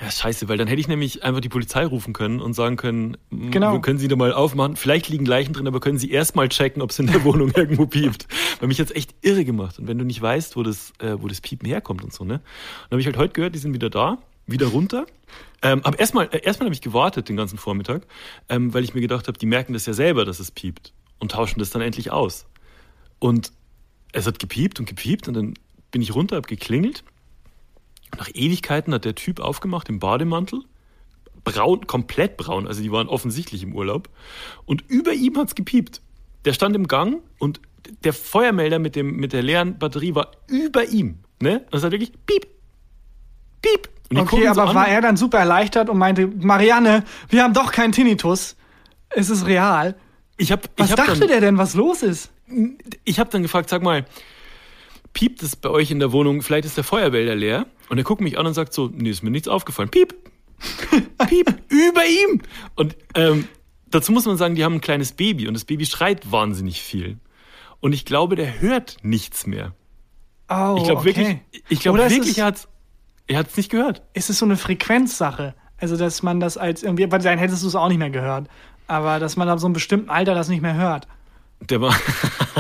[0.01, 3.17] Ja, scheiße, weil dann hätte ich nämlich einfach die Polizei rufen können und sagen können,
[3.31, 3.79] genau.
[3.81, 4.75] können Sie da mal aufmachen.
[4.75, 7.53] Vielleicht liegen Leichen drin, aber können Sie erst mal checken, ob es in der Wohnung
[7.55, 8.27] irgendwo piept.
[8.59, 9.79] Weil mich jetzt echt irre gemacht.
[9.79, 12.41] Und wenn du nicht weißt, wo das, äh, wo das Piepen herkommt und so, ne?
[12.89, 15.07] Dann habe ich halt heute gehört, die sind wieder da, wieder runter.
[15.63, 18.07] Ähm, aber erstmal, äh, erstmal habe ich gewartet den ganzen Vormittag,
[18.49, 21.33] ähm, weil ich mir gedacht habe, die merken das ja selber, dass es piept und
[21.33, 22.47] tauschen das dann endlich aus.
[23.19, 23.53] Und
[24.13, 25.55] es hat gepiept und gepiept und dann
[25.91, 27.05] bin ich runter, habe geklingelt
[28.19, 30.61] nach Ewigkeiten hat der Typ aufgemacht im Bademantel.
[31.45, 34.09] Braun, komplett braun, also die waren offensichtlich im Urlaub.
[34.65, 36.01] Und über ihm hat's gepiept.
[36.45, 37.61] Der stand im Gang und
[38.03, 41.19] der Feuermelder mit, dem, mit der leeren Batterie war über ihm.
[41.43, 41.67] Ne?
[41.71, 42.47] Und es hat wirklich piep,
[43.61, 43.91] piep.
[44.19, 47.93] Okay, aber so war er dann super erleichtert und meinte, Marianne, wir haben doch keinen
[47.93, 48.57] Tinnitus.
[49.11, 49.97] Es ist real.
[50.37, 52.31] Ich hab, was ich hab dachte dann, der denn, was los ist?
[53.05, 54.05] Ich habe dann gefragt, sag mal,
[55.13, 57.67] piept es bei euch in der Wohnung, vielleicht ist der Feuerwälder leer.
[57.89, 59.89] Und er guckt mich an und sagt so, nee, ist mir nichts aufgefallen.
[59.89, 60.15] Piep,
[61.29, 62.43] piep, über ihm.
[62.75, 63.49] Und ähm,
[63.91, 67.19] dazu muss man sagen, die haben ein kleines Baby und das Baby schreit wahnsinnig viel.
[67.81, 69.75] Und ich glaube, der hört nichts mehr.
[70.49, 71.05] Oh, ich glaube okay.
[71.05, 71.37] wirklich,
[71.69, 72.69] ich glaube wirklich, er hat
[73.27, 74.03] er hat's nicht gehört.
[74.13, 75.55] Ist es so eine Frequenzsache?
[75.79, 78.49] Also, dass man das als irgendwie, weil dann hättest du es auch nicht mehr gehört.
[78.87, 81.09] Aber dass man ab so einem bestimmten Alter das nicht mehr hört.
[81.61, 81.97] Der war,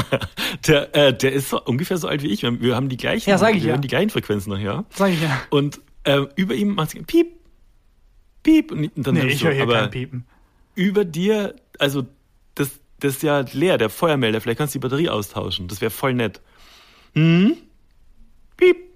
[0.67, 2.43] der, äh, der ist so, ungefähr so alt wie ich.
[2.43, 3.75] Wir haben, wir haben die gleichen, ja, sag ich wir ja.
[3.75, 4.85] haben die gleichen Frequenzen nachher.
[4.91, 5.41] Sag ich ja.
[5.51, 7.29] Und äh, über ihm macht es piep,
[8.43, 8.73] piep.
[8.73, 10.27] Und dann nee, ich so, höre hier kein Piepen.
[10.75, 12.07] Über dir, also
[12.55, 14.41] das, das ist ja leer, der Feuermelder.
[14.41, 15.69] Vielleicht kannst du die Batterie austauschen.
[15.69, 16.41] Das wäre voll nett.
[17.13, 17.57] Hm?
[18.57, 18.94] Piep.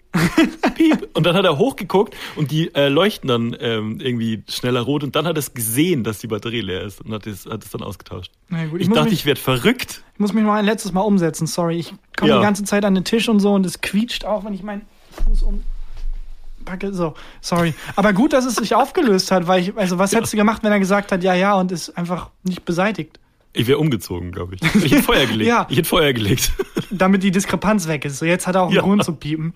[0.74, 1.08] Piep.
[1.14, 5.14] Und dann hat er hochgeguckt und die äh, leuchten dann ähm, irgendwie schneller rot und
[5.16, 7.70] dann hat er es gesehen, dass die Batterie leer ist und hat es, hat es
[7.70, 8.32] dann ausgetauscht.
[8.48, 10.02] Gut, ich, ich dachte, mich, ich werde verrückt.
[10.14, 11.78] Ich muss mich noch ein letztes Mal umsetzen, sorry.
[11.78, 12.38] Ich komme ja.
[12.38, 14.82] die ganze Zeit an den Tisch und so und es quietscht auch, wenn ich meinen
[15.26, 16.92] Fuß umpacke.
[16.94, 17.74] So, sorry.
[17.94, 20.18] Aber gut, dass es sich aufgelöst hat, weil ich, also was ja.
[20.18, 23.20] hättest du gemacht, wenn er gesagt hat, ja, ja, und ist einfach nicht beseitigt?
[23.52, 24.74] Ich wäre umgezogen, glaube ich.
[24.84, 25.48] Ich hätte Feuer gelegt.
[25.48, 25.66] ja.
[25.68, 26.52] Ich hätte Feuer gelegt.
[26.90, 28.18] Damit die Diskrepanz weg ist.
[28.18, 28.82] So, jetzt hat er auch einen ja.
[28.82, 29.54] Grund zu piepen.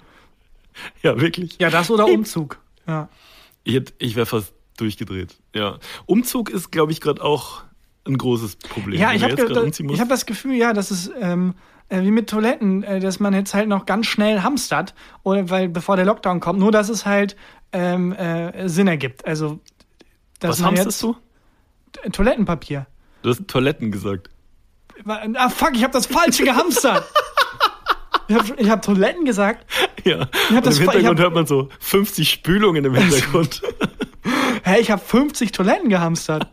[1.03, 1.59] Ja, wirklich.
[1.59, 2.59] Ja, das oder Umzug.
[2.87, 3.09] Ja.
[3.65, 5.37] Ich, ich wäre fast durchgedreht.
[5.55, 5.79] Ja.
[6.07, 7.63] Umzug ist, glaube ich, gerade auch
[8.05, 9.01] ein großes Problem.
[9.01, 11.55] Ja, ich habe hab das Gefühl, ja, dass es ähm,
[11.89, 15.69] äh, wie mit Toiletten, äh, dass man jetzt halt noch ganz schnell hamstert, oder weil
[15.69, 17.37] bevor der Lockdown kommt, nur dass es halt
[17.73, 19.27] ähm, äh, Sinn ergibt.
[19.27, 19.61] Also
[20.41, 21.17] Was hamsterst du?
[22.11, 22.87] Toilettenpapier.
[23.23, 24.31] Du hast Toiletten gesagt.
[25.07, 27.05] Ah fuck, ich habe das falsche gehamstert.
[28.29, 29.67] Ich habe hab Toiletten gesagt.
[30.05, 30.27] Ja.
[30.51, 33.63] Ich hab das Im Hintergrund hab, hört man so 50 Spülungen im Hintergrund.
[34.25, 34.31] Hä,
[34.65, 36.49] hey, ich habe 50 Toiletten gehamstert.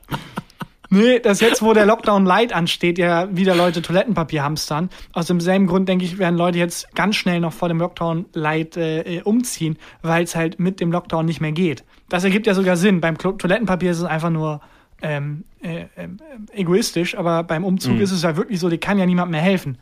[0.92, 4.90] Nee, das jetzt, wo der Lockdown Light ansteht, ja wieder Leute Toilettenpapier hamstern.
[5.14, 8.78] Aus demselben Grund, denke ich, werden Leute jetzt ganz schnell noch vor dem Lockdown Light
[8.78, 11.84] äh, umziehen, weil es halt mit dem Lockdown nicht mehr geht.
[12.10, 13.02] Das ergibt ja sogar Sinn.
[13.02, 14.62] Beim Toilettenpapier ist es einfach nur
[15.02, 16.08] ähm, äh, äh,
[16.54, 18.02] egoistisch, aber beim Umzug mhm.
[18.02, 19.78] ist es ja wirklich so, die kann ja niemand mehr helfen.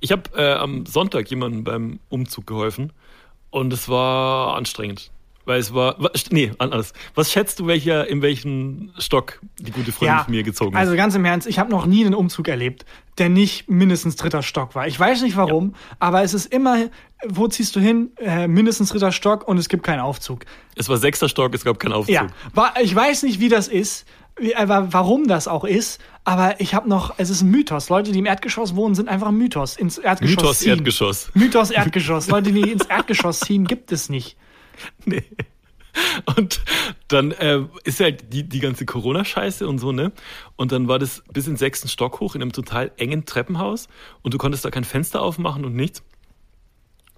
[0.00, 2.92] Ich habe äh, am Sonntag jemandem beim Umzug geholfen
[3.50, 5.10] und es war anstrengend,
[5.46, 5.96] Weil es war,
[6.30, 6.92] nee, anders.
[7.14, 10.78] Was schätzt du, welcher, in welchen Stock die gute Freundin ja, von mir gezogen ist?
[10.78, 12.84] Also ganz im Ernst, ich habe noch nie einen Umzug erlebt,
[13.18, 14.88] der nicht mindestens dritter Stock war.
[14.88, 15.96] Ich weiß nicht warum, ja.
[16.00, 16.86] aber es ist immer,
[17.24, 18.10] wo ziehst du hin?
[18.16, 20.44] Äh, mindestens dritter Stock und es gibt keinen Aufzug.
[20.74, 22.12] Es war sechster Stock, es gab keinen Aufzug.
[22.12, 24.04] Ja, war, ich weiß nicht, wie das ist,
[24.36, 27.88] wie, äh, warum das auch ist, aber ich habe noch, es ist ein Mythos.
[27.88, 29.76] Leute, die im Erdgeschoss wohnen, sind einfach ein Mythos.
[29.76, 30.70] Ins Erdgeschoss Mythos ziehen.
[30.70, 31.30] Erdgeschoss.
[31.34, 32.26] Mythos Erdgeschoss.
[32.26, 34.36] Leute, die ins Erdgeschoss ziehen, gibt es nicht.
[35.04, 35.22] Nee.
[36.36, 36.60] Und
[37.08, 40.12] dann äh, ist halt die, die ganze Corona-Scheiße und so, ne?
[40.56, 43.88] Und dann war das bis in den sechsten Stock hoch in einem total engen Treppenhaus
[44.22, 46.02] und du konntest da kein Fenster aufmachen und nichts.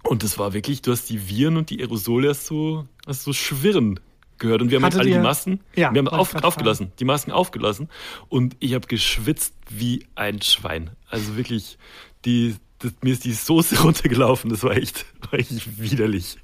[0.03, 3.33] Und das war wirklich, du hast die Viren und die Aerosole erst so, erst so
[3.33, 3.99] schwirren
[4.37, 4.61] gehört.
[4.61, 7.89] Und wir haben halt alle die Masken, ja, wir haben auf, aufgelassen, die Masken aufgelassen.
[8.29, 10.91] Und ich habe geschwitzt wie ein Schwein.
[11.09, 11.77] Also wirklich,
[12.25, 14.49] die, das, mir ist die Soße runtergelaufen.
[14.49, 16.37] Das war echt, war echt widerlich.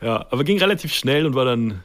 [0.00, 1.82] Ja, aber ging relativ schnell und war dann,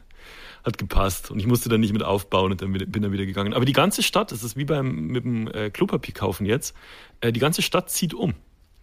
[0.63, 1.31] hat gepasst.
[1.31, 3.53] Und ich musste dann nicht mit aufbauen und dann bin dann wieder gegangen.
[3.53, 6.75] Aber die ganze Stadt, das ist wie beim mit dem äh, Klopapier kaufen jetzt,
[7.21, 8.33] äh, die ganze Stadt zieht um.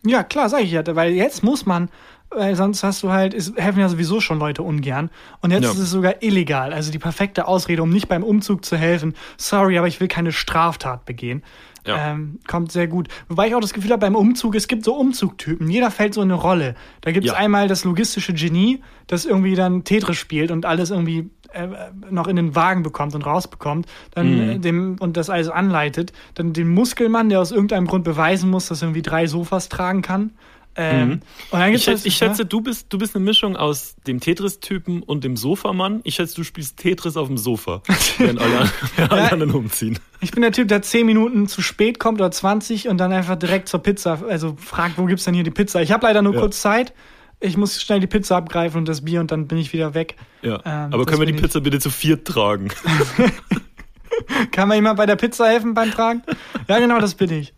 [0.06, 1.88] Ja, klar, sag ich ja, weil jetzt muss man,
[2.28, 5.10] weil sonst hast du halt, es helfen ja sowieso schon Leute ungern.
[5.40, 5.70] Und jetzt ja.
[5.70, 6.72] ist es sogar illegal.
[6.74, 9.14] Also die perfekte Ausrede, um nicht beim Umzug zu helfen.
[9.38, 11.42] Sorry, aber ich will keine Straftat begehen.
[11.86, 12.12] Ja.
[12.12, 13.08] Ähm, kommt sehr gut.
[13.28, 15.68] Wobei ich auch das Gefühl habe, beim Umzug, es gibt so Umzugtypen.
[15.68, 16.74] Jeder fällt so in eine Rolle.
[17.02, 17.38] Da gibt es ja.
[17.38, 21.68] einmal das logistische Genie, das irgendwie dann Tetris spielt und alles irgendwie äh,
[22.10, 24.60] noch in den Wagen bekommt und rausbekommt, dann mhm.
[24.62, 26.12] dem und das alles anleitet.
[26.34, 30.02] Dann den Muskelmann, der aus irgendeinem Grund beweisen muss, dass er irgendwie drei Sofas tragen
[30.02, 30.32] kann.
[30.76, 31.20] Ähm,
[31.52, 31.74] mhm.
[31.74, 35.36] ich, schätze, ich schätze, du bist, du bist eine Mischung aus dem Tetris-Typen und dem
[35.36, 36.00] Sofamann.
[36.04, 37.82] Ich schätze, du spielst Tetris auf dem Sofa,
[38.18, 39.98] während alle, alle anderen umziehen.
[40.20, 43.36] Ich bin der Typ, der 10 Minuten zu spät kommt oder 20 und dann einfach
[43.36, 45.80] direkt zur Pizza, also fragt, wo gibt's denn hier die Pizza?
[45.80, 46.40] Ich habe leider nur ja.
[46.40, 46.92] kurz Zeit.
[47.40, 50.16] Ich muss schnell die Pizza abgreifen und das Bier und dann bin ich wieder weg.
[50.42, 50.60] Ja.
[50.64, 52.70] Ähm, Aber können wir die Pizza bitte zu viert tragen?
[54.50, 56.22] Kann man jemand bei der Pizza helfen beim Tragen?
[56.68, 57.52] Ja, genau, das bin ich.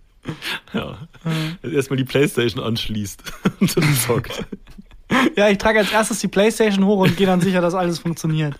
[0.72, 0.98] Ja.
[1.24, 1.72] Mhm.
[1.72, 3.22] Erstmal die Playstation anschließt
[3.60, 4.44] und dann zockt.
[5.36, 8.58] Ja, ich trage als erstes die Playstation hoch und gehe dann sicher, dass alles funktioniert.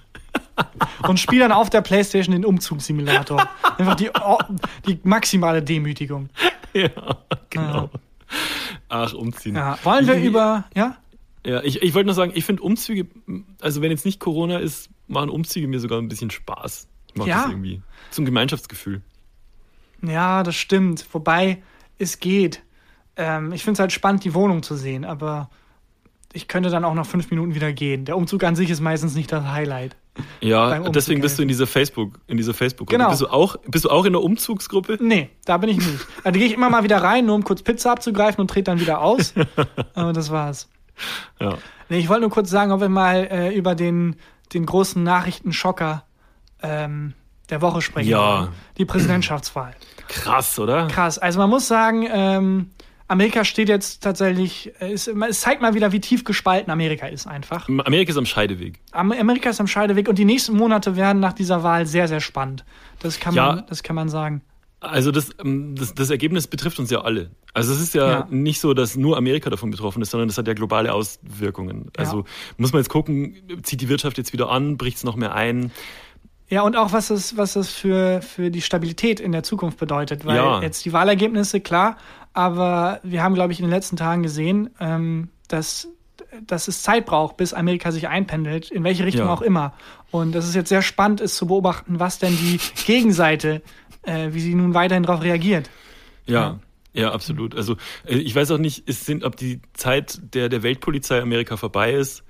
[1.03, 3.49] Und spiele dann auf der Playstation den Umzugssimulator.
[3.79, 4.11] Einfach die,
[4.87, 6.29] die maximale Demütigung.
[6.73, 6.91] Ja,
[7.51, 7.75] genau.
[7.75, 7.91] Ja.
[8.89, 9.57] Ach, umziehen.
[9.57, 9.79] Ja.
[9.83, 10.97] Wollen wir über, ja?
[11.45, 13.07] Ja, ich, ich wollte nur sagen, ich finde Umzüge,
[13.61, 16.89] also wenn jetzt nicht Corona ist, machen Umzüge mir sogar ein bisschen Spaß.
[17.09, 17.43] Ich mag ja.
[17.43, 17.83] das irgendwie.
[18.11, 19.03] Zum Gemeinschaftsgefühl.
[20.07, 21.07] Ja, das stimmt.
[21.12, 21.62] Wobei
[21.99, 22.62] es geht.
[23.16, 25.51] Ähm, ich finde es halt spannend, die Wohnung zu sehen, aber
[26.33, 28.05] ich könnte dann auch nach fünf Minuten wieder gehen.
[28.05, 29.97] Der Umzug an sich ist meistens nicht das Highlight.
[30.40, 32.99] Ja, deswegen bist du in dieser Facebook, in dieser Facebook-Gruppe.
[32.99, 33.11] Genau.
[33.11, 34.99] Bist du auch, bist du auch in der Umzugsgruppe?
[35.01, 36.07] Nee, da bin ich nicht.
[36.25, 38.81] Da gehe ich immer mal wieder rein, nur um kurz Pizza abzugreifen und trete dann
[38.81, 39.35] wieder aus.
[39.95, 40.69] Aber das war's.
[41.40, 41.59] Ja.
[41.88, 44.16] Nee, ich wollte nur kurz sagen, ob wir mal äh, über den,
[44.53, 46.05] den großen Nachrichtenschocker
[46.62, 47.14] ähm,
[47.51, 48.09] der Woche sprechen.
[48.09, 48.49] Ja.
[48.79, 49.75] Die Präsidentschaftswahl.
[50.09, 50.87] Krass, oder?
[50.88, 51.19] Krass.
[51.19, 52.71] Also man muss sagen, ähm,
[53.09, 57.69] Amerika steht jetzt tatsächlich, es, es, zeigt mal wieder, wie tief gespalten Amerika ist einfach.
[57.69, 58.81] Amerika ist am Scheideweg.
[58.90, 62.64] Amerika ist am Scheideweg und die nächsten Monate werden nach dieser Wahl sehr, sehr spannend.
[62.99, 64.42] Das kann, ja, man, das kann man sagen.
[64.81, 67.31] Also das, ähm, das, das Ergebnis betrifft uns ja alle.
[67.55, 70.37] Also es ist ja, ja, nicht so, dass nur Amerika davon betroffen ist, sondern das
[70.37, 71.90] hat ja globale Auswirkungen.
[71.97, 72.25] Also
[72.59, 75.71] muss man jetzt gucken, zieht die Wirtschaft jetzt wieder an, bricht es noch mehr ein?
[76.49, 80.25] Ja, und auch was es, was es für, für die Stabilität in der Zukunft bedeutet.
[80.25, 80.63] Weil ja.
[80.63, 81.97] jetzt die Wahlergebnisse, klar,
[82.33, 85.89] aber wir haben, glaube ich, in den letzten Tagen gesehen, ähm, dass,
[86.47, 89.33] dass es Zeit braucht, bis Amerika sich einpendelt, in welche Richtung ja.
[89.33, 89.73] auch immer.
[90.11, 93.63] Und das ist jetzt sehr spannend, ist zu beobachten, was denn die Gegenseite,
[94.03, 95.71] äh, wie sie nun weiterhin darauf reagiert.
[96.27, 96.61] Ja.
[96.93, 97.55] Ja, absolut.
[97.55, 101.59] Also äh, ich weiß auch nicht, ist, sind, ob die Zeit der, der Weltpolizei Amerika
[101.59, 102.25] vorbei ist.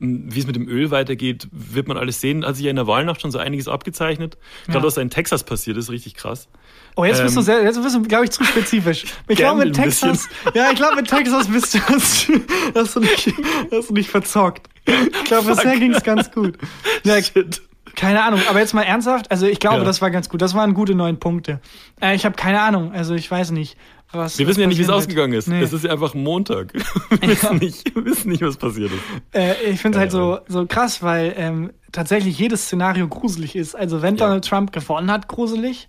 [0.00, 2.44] Wie es mit dem Öl weitergeht, wird man alles sehen.
[2.46, 4.18] Hat sich ja in der Wahlnacht schon so einiges abgezeichzt.
[4.18, 4.82] Gerade ja.
[4.82, 6.48] was da in Texas passiert ist, richtig krass.
[6.94, 9.04] Oh, jetzt bist du ähm, sehr, jetzt bist du, glaube ich, zu spezifisch.
[9.28, 12.28] Ich glaube, mit Texas, ja, ich glaube, mit Texas bist du, hast,
[12.74, 13.32] hast, du nicht,
[13.70, 14.68] hast du nicht verzockt.
[14.86, 16.56] Ich glaube, bisher ging es ganz gut.
[17.04, 17.60] Ja, Shit.
[17.98, 19.30] Keine Ahnung, aber jetzt mal ernsthaft.
[19.30, 19.84] Also ich glaube, ja.
[19.84, 20.40] das war ganz gut.
[20.40, 21.60] Das waren gute neun Punkte.
[22.00, 22.92] Äh, ich habe keine Ahnung.
[22.92, 23.76] Also ich weiß nicht.
[24.12, 25.48] Was, wir wissen ja nicht, wie es ausgegangen ist.
[25.48, 25.60] Nee.
[25.60, 26.72] Es ist ja einfach Montag.
[27.20, 29.02] wir, wissen nicht, wir wissen nicht, was passiert ist.
[29.34, 33.74] Äh, ich finde es halt so, so krass, weil ähm, tatsächlich jedes Szenario gruselig ist.
[33.74, 34.26] Also wenn ja.
[34.26, 35.88] Donald Trump gewonnen hat, gruselig.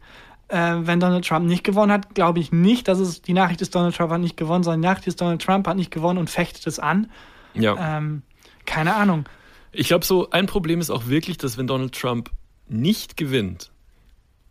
[0.49, 3.73] Äh, wenn Donald Trump nicht gewonnen hat, glaube ich nicht, dass es die Nachricht ist,
[3.73, 6.29] Donald Trump hat nicht gewonnen, sondern die Nachricht ist, Donald Trump hat nicht gewonnen und
[6.29, 7.11] fechtet es an.
[7.53, 7.97] Ja.
[7.97, 8.23] Ähm,
[8.65, 9.25] keine Ahnung.
[9.71, 12.31] Ich glaube, so ein Problem ist auch wirklich, dass wenn Donald Trump
[12.67, 13.71] nicht gewinnt,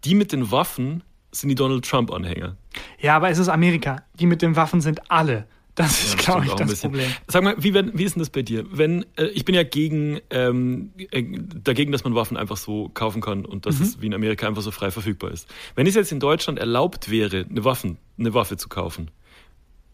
[0.05, 1.03] die mit den Waffen
[1.33, 2.57] sind die Donald Trump-Anhänger.
[3.01, 4.03] Ja, aber es ist Amerika.
[4.19, 5.47] Die mit den Waffen sind alle
[5.79, 7.09] Das ist, ja, glaube ich, das Problem.
[7.29, 8.65] Sag mal, wie, wenn, wie ist denn das bei dir?
[8.69, 11.23] Wenn äh, ich bin ja gegen ähm, äh,
[11.63, 13.85] dagegen, dass man Waffen einfach so kaufen kann und dass mhm.
[13.85, 15.47] es wie in Amerika einfach so frei verfügbar ist.
[15.77, 19.13] Wenn es jetzt in Deutschland erlaubt wäre, eine Waffen, eine Waffe zu kaufen,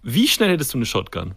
[0.02, 1.34] wie schnell hättest du eine Shotgun?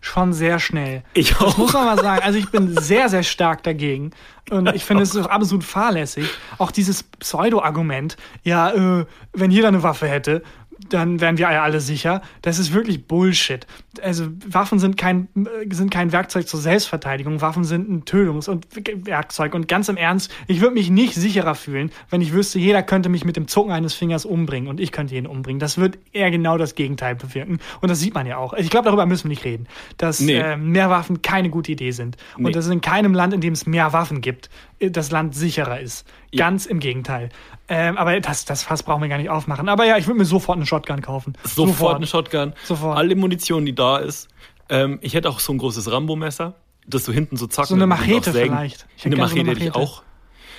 [0.00, 1.02] Schon sehr schnell.
[1.14, 1.46] Ich auch.
[1.46, 2.22] Das muss man mal sagen.
[2.22, 4.10] Also ich bin sehr, sehr stark dagegen.
[4.50, 6.28] Und ich finde es ist absolut fahrlässig.
[6.58, 10.42] Auch dieses Pseudo-Argument, ja, äh, wenn jeder eine Waffe hätte,
[10.88, 12.22] dann wären wir alle sicher.
[12.42, 13.66] Das ist wirklich Bullshit.
[14.00, 15.28] Also Waffen sind kein,
[15.70, 17.40] sind kein Werkzeug zur Selbstverteidigung.
[17.40, 18.66] Waffen sind ein Tötungs- und
[19.06, 19.54] Werkzeug.
[19.54, 23.08] Und ganz im Ernst, ich würde mich nicht sicherer fühlen, wenn ich wüsste, jeder könnte
[23.08, 25.60] mich mit dem Zucken eines Fingers umbringen und ich könnte ihn umbringen.
[25.60, 27.58] Das wird eher genau das Gegenteil bewirken.
[27.80, 28.52] Und das sieht man ja auch.
[28.54, 30.36] Ich glaube, darüber müssen wir nicht reden, dass nee.
[30.36, 32.16] äh, mehr Waffen keine gute Idee sind.
[32.36, 32.46] Nee.
[32.46, 35.80] Und dass es in keinem Land, in dem es mehr Waffen gibt, das Land sicherer
[35.80, 36.06] ist.
[36.32, 36.44] Ja.
[36.44, 37.30] Ganz im Gegenteil.
[37.68, 39.68] Ähm, aber das, das Fass brauchen wir gar nicht aufmachen.
[39.68, 41.32] Aber ja, ich würde mir sofort eine Shotgun kaufen.
[41.44, 41.96] Sofort, sofort.
[41.96, 42.52] eine Shotgun.
[42.64, 42.96] Sofort.
[42.96, 44.28] Alle Munition, die da ist.
[44.68, 46.54] Ähm, ich hätte auch so ein großes Rambo-Messer,
[46.86, 47.66] das du hinten so zack.
[47.66, 48.86] So eine Machete vielleicht.
[48.96, 50.02] Ich eine Machete, so eine Machete hätte ich auch.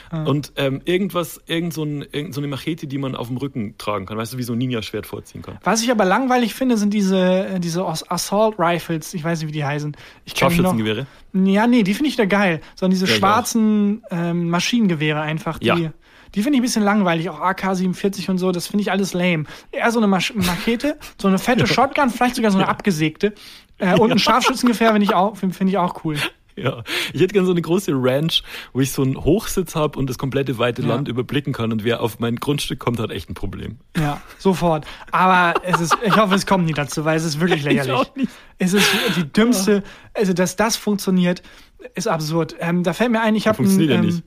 [0.10, 0.24] Ah.
[0.24, 3.78] Und ähm, irgendwas, irgend so, ein, irgend so eine Machete, die man auf dem Rücken
[3.78, 5.58] tragen kann, weißt du, wie so ein Ninja-Schwert vorziehen kann.
[5.64, 9.54] Was ich aber langweilig finde, sind diese, äh, diese Assault Rifles, ich weiß nicht, wie
[9.54, 9.96] die heißen.
[10.34, 11.08] Scharfschützengewehre?
[11.34, 12.62] Ja, nee, die finde ich da geil.
[12.76, 15.68] Sondern diese ja, schwarzen ähm, Maschinengewehre einfach, die.
[15.68, 15.94] Ja.
[16.36, 19.46] Die finde ich ein bisschen langweilig, auch AK-47 und so, das finde ich alles lame.
[19.72, 23.34] Eher so eine Masch Machete, so eine fette Shotgun, vielleicht sogar so eine abgesägte.
[23.78, 26.18] Äh, und ein Scharfschützengefähr finde ich, auch, find, ich auch cool.
[26.58, 28.42] Ja, ich hätte gerne so eine große Ranch,
[28.74, 30.88] wo ich so einen Hochsitz habe und das komplette weite ja.
[30.88, 33.78] Land überblicken kann und wer auf mein Grundstück kommt, hat echt ein Problem.
[33.96, 34.86] Ja, sofort.
[35.12, 37.94] Aber es ist, ich hoffe, es kommt nie dazu, weil es ist wirklich lächerlich.
[37.94, 38.32] Ich auch nicht.
[38.58, 39.84] Es ist die dümmste,
[40.16, 41.44] also dass das funktioniert,
[41.94, 42.56] ist absurd.
[42.60, 44.24] Ähm, da fällt mir ein, ich habe Funktioniert ja ähm, nicht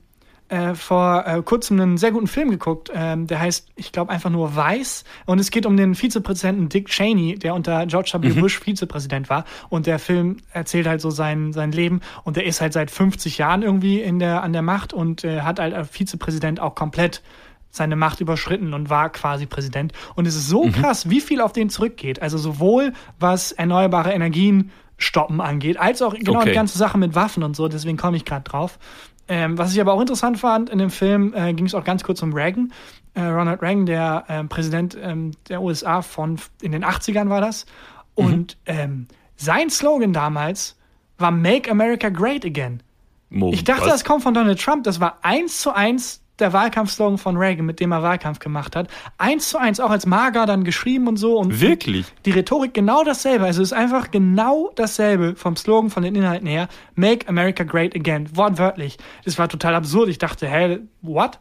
[0.51, 2.91] äh, vor äh, kurzem einen sehr guten Film geguckt.
[2.93, 5.05] Ähm, der heißt, ich glaube, einfach nur Weiß.
[5.25, 8.29] Und es geht um den Vizepräsidenten Dick Cheney, der unter George W.
[8.29, 8.41] Mhm.
[8.41, 9.45] Bush Vizepräsident war.
[9.69, 12.01] Und der Film erzählt halt so sein, sein Leben.
[12.23, 15.41] Und der ist halt seit 50 Jahren irgendwie in der, an der Macht und äh,
[15.41, 17.21] hat halt als Vizepräsident auch komplett
[17.69, 19.93] seine Macht überschritten und war quasi Präsident.
[20.15, 20.73] Und es ist so mhm.
[20.73, 22.21] krass, wie viel auf den zurückgeht.
[22.21, 26.49] Also sowohl was erneuerbare Energien stoppen angeht, als auch genau okay.
[26.49, 27.67] die ganze Sache mit Waffen und so.
[27.67, 28.77] Deswegen komme ich gerade drauf.
[29.31, 32.03] Ähm, was ich aber auch interessant fand, in dem Film äh, ging es auch ganz
[32.03, 32.73] kurz um Reagan.
[33.13, 37.65] Äh, Ronald Reagan, der äh, Präsident ähm, der USA von in den 80ern war das.
[38.13, 38.73] Und mhm.
[38.73, 40.77] ähm, sein Slogan damals
[41.17, 42.83] war Make America Great Again.
[43.29, 43.91] Mo, ich dachte, was?
[43.91, 44.83] das kommt von Donald Trump.
[44.83, 48.89] Das war eins zu eins der Wahlkampfslogan von Reagan, mit dem er Wahlkampf gemacht hat.
[49.17, 51.37] Eins zu eins, auch als Mager dann geschrieben und so.
[51.37, 52.05] Und Wirklich?
[52.25, 53.45] Die Rhetorik genau dasselbe.
[53.45, 56.67] Also es ist einfach genau dasselbe vom Slogan, von den Inhalten her.
[56.95, 58.35] Make America Great Again.
[58.35, 58.97] Wortwörtlich.
[59.23, 60.09] Das war total absurd.
[60.09, 61.39] Ich dachte, hä, what?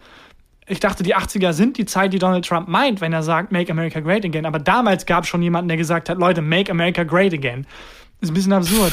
[0.66, 3.72] Ich dachte, die 80er sind die Zeit, die Donald Trump meint, wenn er sagt, Make
[3.72, 4.46] America Great Again.
[4.46, 7.66] Aber damals gab es schon jemanden, der gesagt hat, Leute, Make America Great Again.
[8.20, 8.92] Das ist ein bisschen absurd.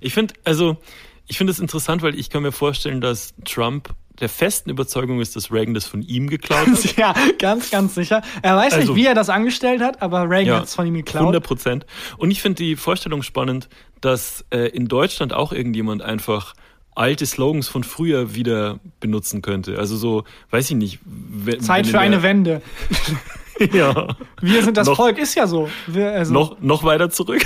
[0.00, 0.78] Ich finde, also,
[1.26, 5.34] ich finde es interessant, weil ich kann mir vorstellen, dass Trump der festen Überzeugung ist,
[5.36, 6.96] dass Reagan das von ihm geklaut hat.
[6.96, 8.22] ja, ganz, ganz sicher.
[8.42, 10.86] Er weiß also, nicht, wie er das angestellt hat, aber Reagan ja, hat es von
[10.86, 11.22] ihm geklaut.
[11.22, 11.86] 100 Prozent.
[12.16, 13.68] Und ich finde die Vorstellung spannend,
[14.00, 16.54] dass äh, in Deutschland auch irgendjemand einfach
[16.94, 19.78] alte Slogans von früher wieder benutzen könnte.
[19.78, 21.00] Also so, weiß ich nicht.
[21.04, 22.62] Wenn, Zeit wenn für eine Wende.
[23.72, 24.16] ja.
[24.40, 25.68] Wir sind das noch, Volk, ist ja so.
[25.86, 26.32] Wir, also.
[26.32, 27.42] noch, noch weiter zurück.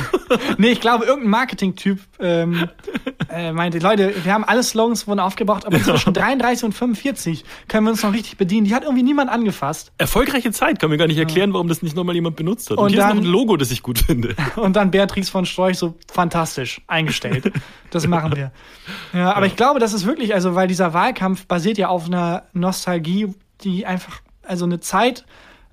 [0.58, 2.68] nee, ich glaube, irgendein Marketing-Typ ähm,
[3.28, 7.84] äh, meinte, Leute, wir haben alle Slogans wurden aufgebraucht, aber zwischen 33 und 45 können
[7.86, 8.66] wir uns noch richtig bedienen.
[8.66, 9.92] Die hat irgendwie niemand angefasst.
[9.98, 12.78] Erfolgreiche Zeit, kann mir gar nicht erklären, warum das nicht nochmal jemand benutzt hat.
[12.78, 14.34] Und, und hier dann, ist noch ein Logo, das ich gut finde.
[14.56, 17.52] Und dann Beatrice von Storch so fantastisch eingestellt.
[17.90, 18.52] Das machen wir.
[19.12, 19.46] Ja, aber ja.
[19.46, 23.86] ich glaube, das ist wirklich, also, weil dieser Wahlkampf basiert ja auf einer Nostalgie, die
[23.86, 25.24] einfach, also eine Zeit,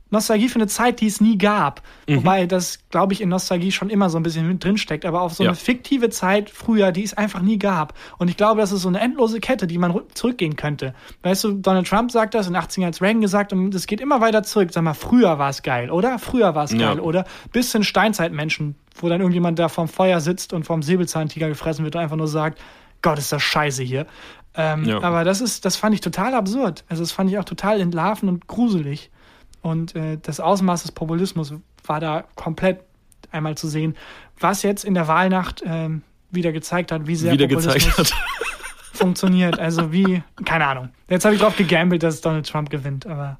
[0.10, 1.82] Nostalgie für eine Zeit, die es nie gab.
[2.08, 2.18] Mhm.
[2.18, 5.06] Wobei das, glaube ich, in Nostalgie schon immer so ein bisschen drinsteckt.
[5.06, 5.50] Aber auf so ja.
[5.50, 7.94] eine fiktive Zeit früher, die es einfach nie gab.
[8.18, 10.94] Und ich glaube, das ist so eine endlose Kette, die man zurückgehen könnte.
[11.24, 14.02] Weißt du, Donald Trump sagt das, in den 80ern als Reagan gesagt, und es geht
[14.02, 14.70] immer weiter zurück.
[14.72, 16.20] Sag mal, früher war es geil, oder?
[16.20, 16.80] Früher war es ja.
[16.80, 17.26] geil, oder?
[17.52, 21.96] Bis hin Steinzeitmenschen, wo dann irgendjemand da vorm Feuer sitzt und vom Säbelzahntiger gefressen wird
[21.96, 22.60] und einfach nur sagt,
[23.02, 24.08] Gott, ist das scheiße hier.
[24.56, 25.02] Ähm, ja.
[25.02, 26.84] Aber das ist, das fand ich total absurd.
[26.90, 29.12] Also das fand ich auch total entlarven und gruselig.
[29.68, 31.54] Und äh, das Ausmaß des Populismus
[31.86, 32.80] war da komplett
[33.32, 33.98] einmal zu sehen,
[34.40, 35.90] was jetzt in der Wahlnacht äh,
[36.32, 38.14] wieder gezeigt hat, wie sehr wieder Populismus
[38.94, 39.60] funktioniert.
[39.60, 40.90] Also wie, keine Ahnung.
[41.10, 43.40] Jetzt habe ich drauf gegambelt, dass Donald Trump gewinnt, aber.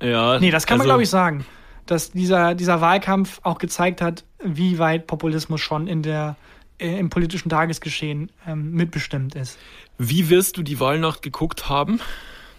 [0.00, 0.38] Ja.
[0.38, 1.44] Nee, das kann also, man, glaube ich, sagen.
[1.86, 6.36] Dass dieser, dieser Wahlkampf auch gezeigt hat, wie weit Populismus schon in der,
[6.78, 9.58] äh, im politischen Tagesgeschehen ähm, mitbestimmt ist.
[9.98, 12.00] Wie wirst du die Wahlnacht geguckt haben?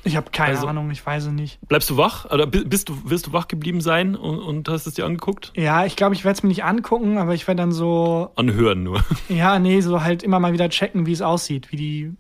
[0.06, 1.60] Ich habe keine also, Ahnung, ich weiß es nicht.
[1.68, 2.32] Bleibst du wach?
[2.32, 5.52] Oder bist du, wirst du wach geblieben sein und, und hast es dir angeguckt?
[5.56, 8.30] Ja, ich glaube, ich werde es mir nicht angucken, aber ich werde dann so.
[8.36, 9.04] Anhören nur.
[9.30, 12.14] Ja, nee, so halt immer mal wieder checken, wie es aussieht, wie die,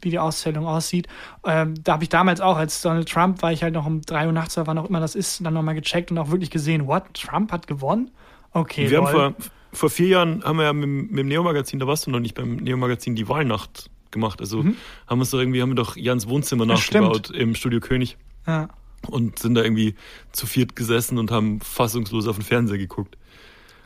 [0.00, 1.06] wie die Auszählung aussieht.
[1.44, 4.26] Ähm, da habe ich damals auch, als Donald Trump war ich halt noch um 3
[4.26, 6.86] Uhr nachts oder wann auch immer das ist, dann nochmal gecheckt und auch wirklich gesehen,
[6.86, 7.12] what?
[7.12, 8.10] Trump hat gewonnen?
[8.52, 8.88] Okay.
[8.88, 9.06] Wir lol.
[9.06, 9.34] haben vor,
[9.74, 12.34] vor vier Jahren haben wir ja mit, mit dem Neo-Magazin, da warst du noch nicht
[12.34, 14.40] beim Neo-Magazin, die Wahlnacht gemacht.
[14.40, 14.76] Also mhm.
[15.06, 17.38] haben wir doch irgendwie, haben wir doch Jans Wohnzimmer nachgebaut stimmt.
[17.38, 18.16] im Studio König.
[18.46, 18.68] Ja.
[19.06, 19.94] Und sind da irgendwie
[20.32, 23.16] zu viert gesessen und haben fassungslos auf den Fernseher geguckt.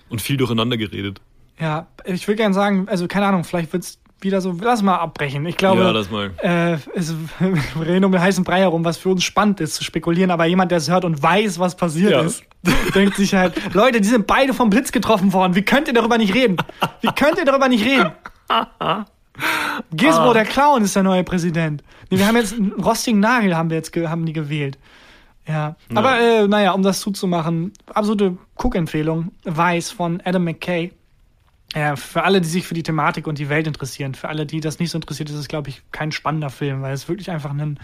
[0.09, 1.21] Und viel durcheinander geredet.
[1.59, 4.97] Ja, ich will gerne sagen, also keine Ahnung, vielleicht wird es wieder so, lass mal
[4.97, 5.45] abbrechen.
[5.47, 6.31] Ich glaube, ja, lass mal.
[6.39, 9.85] Äh, es, wir reden um den heißen Brei herum, was für uns spannend ist zu
[9.85, 12.21] spekulieren, aber jemand, der es hört und weiß, was passiert ja.
[12.21, 12.45] ist,
[12.95, 15.55] denkt sich halt, Leute, die sind beide vom Blitz getroffen worden.
[15.55, 16.57] Wie könnt ihr darüber nicht reden?
[17.01, 18.13] Wie könnt ihr darüber nicht reden?
[19.93, 20.35] Gizmo, ah.
[20.35, 21.83] der Clown, ist der neue Präsident.
[22.11, 24.79] Nee, wir haben jetzt einen rostigen Nagel haben wir jetzt haben die gewählt.
[25.47, 25.55] Ja.
[25.55, 25.77] ja.
[25.95, 29.33] Aber äh, naja, um das zuzumachen, absolute Cook-Empfehlung.
[29.45, 30.93] Weiß von Adam McKay.
[31.75, 34.61] Ja, für alle, die sich für die Thematik und die Welt interessieren, für alle, die
[34.61, 37.51] das nicht so interessiert, ist es, glaube ich, kein spannender Film, weil es wirklich einfach
[37.51, 37.79] ein,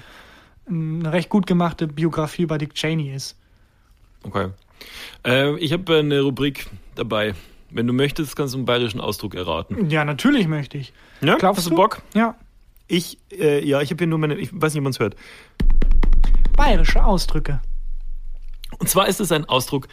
[0.68, 3.37] eine recht gut gemachte Biografie über Dick Cheney ist.
[4.24, 4.50] Okay.
[5.24, 7.34] Äh, ich habe eine Rubrik dabei.
[7.70, 9.90] Wenn du möchtest, kannst du einen bayerischen Ausdruck erraten.
[9.90, 10.92] Ja, natürlich möchte ich.
[11.20, 12.02] Ja, Glaubst hast du Bock?
[12.14, 12.35] Ja.
[12.87, 15.16] Ich, äh, ja, ich habe hier nur meine, ich weiß nicht, ob man es hört.
[16.57, 17.61] Bayerische Ausdrücke.
[18.78, 19.88] Und zwar ist es ein Ausdruck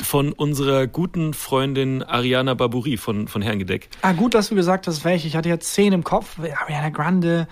[0.00, 3.88] von unserer guten Freundin Ariana Barbouri von, von Herrengedeck.
[4.02, 5.26] Ah, gut, dass du gesagt hast, welche.
[5.26, 6.38] Ich hatte jetzt zehn im Kopf.
[6.38, 7.48] Ariana Grande.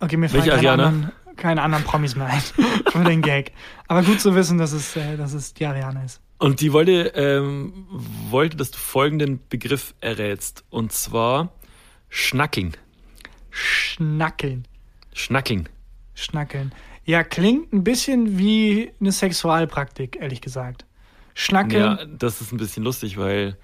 [0.00, 2.40] Okay, mir fallen keine anderen, keine anderen Promis mehr ein
[2.90, 3.52] für den Gag.
[3.86, 6.20] Aber gut zu wissen, dass es, äh, dass es die Ariana ist.
[6.38, 7.86] Und die wollte, ähm,
[8.30, 10.64] wollte, dass du folgenden Begriff errätst.
[10.70, 11.52] Und zwar
[12.08, 12.76] Schnackeln.
[13.50, 14.66] Schnackeln.
[15.12, 15.68] Schnackeln.
[16.14, 16.72] Schnackeln.
[17.04, 20.84] Ja, klingt ein bisschen wie eine Sexualpraktik, ehrlich gesagt.
[21.34, 21.98] Schnackeln.
[21.98, 23.56] Ja, das ist ein bisschen lustig, weil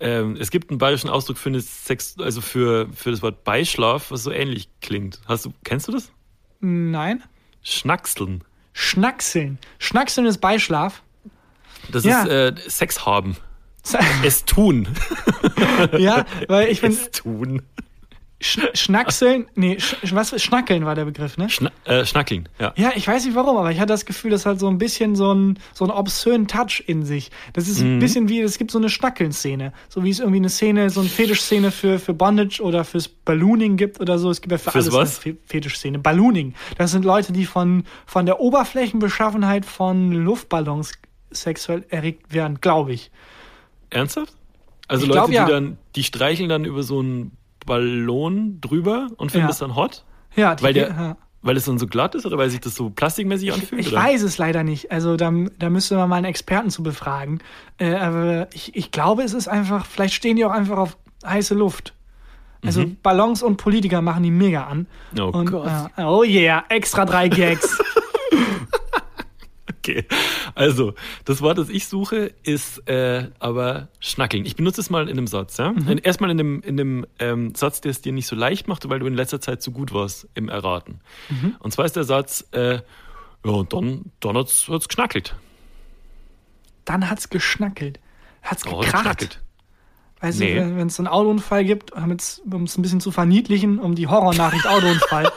[0.00, 4.10] ähm, es gibt einen bayerischen Ausdruck für eine Sex, also für, für das Wort Beischlaf,
[4.10, 5.20] was so ähnlich klingt.
[5.26, 6.10] Hast du, kennst du das?
[6.60, 7.22] Nein.
[7.62, 8.42] Schnackseln.
[8.72, 9.58] Schnackseln.
[9.78, 11.02] Schnackseln ist Beischlaf.
[11.90, 12.22] Das ja.
[12.22, 13.36] ist äh, Sex haben.
[14.24, 14.88] es tun.
[15.98, 16.92] ja, weil ich bin.
[16.92, 17.62] Es tun.
[18.42, 21.50] Sch Schnackseln, nee, sch was, Schnackeln war der Begriff, ne?
[21.50, 22.72] Schna äh, Schnackeln, ja.
[22.74, 25.14] Ja, ich weiß nicht warum, aber ich hatte das Gefühl, das hat so ein bisschen
[25.14, 27.30] so ein, so obszönen Touch in sich.
[27.52, 27.96] Das ist mhm.
[27.96, 29.74] ein bisschen wie, es gibt so eine Schnackeln-Szene.
[29.90, 33.76] So wie es irgendwie eine Szene, so eine Fetisch-Szene für, für Bondage oder fürs Ballooning
[33.76, 34.30] gibt oder so.
[34.30, 35.26] Es gibt ja für Fürs alles was?
[35.26, 35.98] eine Fetisch-Szene.
[35.98, 36.54] Ballooning.
[36.78, 40.92] Das sind Leute, die von, von der Oberflächenbeschaffenheit von Luftballons
[41.30, 43.10] sexuell erregt werden, glaube ich.
[43.90, 44.34] Ernsthaft?
[44.88, 45.46] Also ich Leute, glaub, die ja.
[45.46, 49.48] dann, die streicheln dann über so einen Ballon drüber und finden ja.
[49.48, 50.04] das dann hot?
[50.34, 51.16] Ja, die, weil der, ja.
[51.42, 53.80] weil es dann so glatt ist oder weil sich das so plastikmäßig anfühlt?
[53.80, 54.90] Ich, ich weiß es leider nicht.
[54.90, 57.40] Also da, da müsste man mal einen Experten zu befragen.
[57.78, 61.54] Äh, aber ich, ich glaube, es ist einfach, vielleicht stehen die auch einfach auf heiße
[61.54, 61.94] Luft.
[62.64, 62.96] Also mhm.
[63.02, 64.86] Ballons und Politiker machen die mega an.
[65.18, 65.70] Oh und, Gott.
[65.96, 67.78] Äh, oh yeah, extra drei Gags.
[69.80, 70.04] Okay,
[70.54, 74.44] also das Wort, das ich suche, ist äh, aber schnackeln.
[74.46, 75.56] Ich benutze es mal in einem Satz.
[75.56, 75.72] Ja?
[75.72, 76.00] Mhm.
[76.02, 78.98] Erstmal in einem, in einem ähm, Satz, der es dir nicht so leicht macht, weil
[78.98, 81.00] du in letzter Zeit so gut warst im Erraten.
[81.28, 81.56] Mhm.
[81.58, 82.80] Und zwar ist der Satz, äh,
[83.44, 85.34] ja, und dann, dann hat es geschnackelt.
[86.84, 88.00] Dann hat es geschnackelt.
[88.42, 89.40] Hat's oh, gekracht.
[90.20, 90.54] Weißt nee.
[90.54, 94.66] du, wenn es einen Autounfall gibt, um es ein bisschen zu verniedlichen, um die Horrornachricht
[94.68, 95.32] Autounfall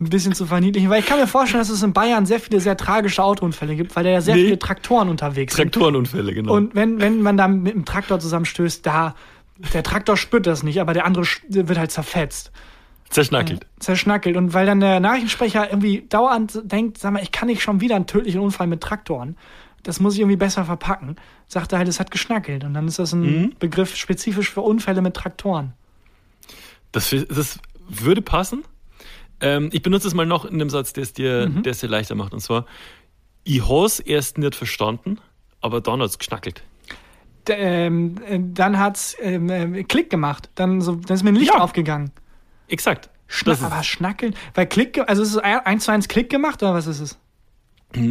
[0.00, 2.60] ein bisschen zu verniedlichen, weil ich kann mir vorstellen, dass es in Bayern sehr viele
[2.60, 4.44] sehr tragische Autounfälle gibt, weil da ja sehr nee.
[4.44, 5.72] viele Traktoren unterwegs sind.
[5.72, 6.54] Traktorenunfälle, genau.
[6.54, 9.14] Und wenn, wenn man da mit dem Traktor zusammenstößt, da,
[9.72, 12.50] der Traktor spürt das nicht, aber der andere wird halt zerfetzt.
[13.10, 13.62] Zerschnackelt.
[13.62, 14.36] Äh, zerschnackelt.
[14.36, 17.94] Und weil dann der Nachrichtensprecher irgendwie dauernd denkt, sag mal, ich kann nicht schon wieder
[17.94, 19.36] einen tödlichen Unfall mit Traktoren.
[19.84, 21.16] Das muss ich irgendwie besser verpacken.
[21.46, 22.64] Sagt er halt, es hat geschnackelt.
[22.64, 23.52] Und dann ist das ein mhm.
[23.60, 25.74] Begriff spezifisch für Unfälle mit Traktoren.
[26.90, 28.64] Das, das würde passen.
[29.40, 31.62] Ähm, ich benutze es mal noch in einem Satz, der es dir, mhm.
[31.62, 32.32] dir leichter macht.
[32.32, 32.66] Und zwar,
[33.44, 35.18] ich habe es erst nicht verstanden,
[35.60, 36.62] aber dann hat es geschnackelt.
[37.46, 40.48] D ähm, äh, dann hat es ähm, äh, Klick gemacht.
[40.54, 41.60] Dann, so, dann ist mir ein Licht ja.
[41.60, 42.10] aufgegangen.
[42.68, 43.10] Exakt.
[43.26, 44.34] Schna aber schnackeln?
[44.54, 47.18] Weil Klick, also ist es eins zu eins Klick gemacht oder was ist es?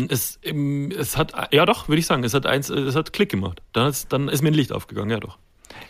[0.10, 3.62] Es, es hat, ja doch, würde ich sagen, es hat eins, es hat Klick gemacht.
[3.74, 5.38] Dann, dann ist mir ein Licht aufgegangen, ja doch.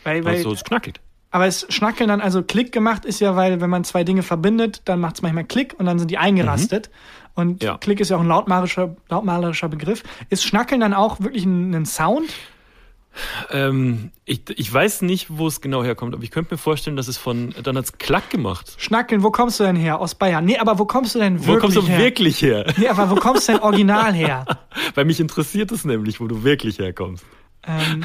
[0.04, 1.00] Weil, weil, also es knackelt.
[1.34, 4.84] Aber es Schnackeln dann also Klick gemacht ist ja, weil wenn man zwei Dinge verbindet,
[4.86, 6.92] dann macht es manchmal Klick und dann sind die eingerastet.
[6.92, 7.42] Mhm.
[7.42, 7.80] Und ja.
[7.80, 10.04] Klick ist ja auch ein lautmalerischer, lautmalerischer Begriff.
[10.30, 12.30] Ist Schnackeln dann auch wirklich ein, ein Sound?
[13.50, 17.08] Ähm, ich, ich weiß nicht, wo es genau herkommt, aber ich könnte mir vorstellen, dass
[17.08, 18.76] es von, dann hat's Klack gemacht.
[18.78, 20.00] Schnackeln, wo kommst du denn her?
[20.00, 20.46] Aus Bayern.
[20.46, 21.98] Nee, aber wo kommst du denn wirklich Wo kommst du her?
[21.98, 22.72] wirklich her?
[22.78, 24.46] Nee, aber wo kommst du denn original her?
[24.94, 27.26] Weil mich interessiert es nämlich, wo du wirklich herkommst.
[27.66, 28.04] Ähm,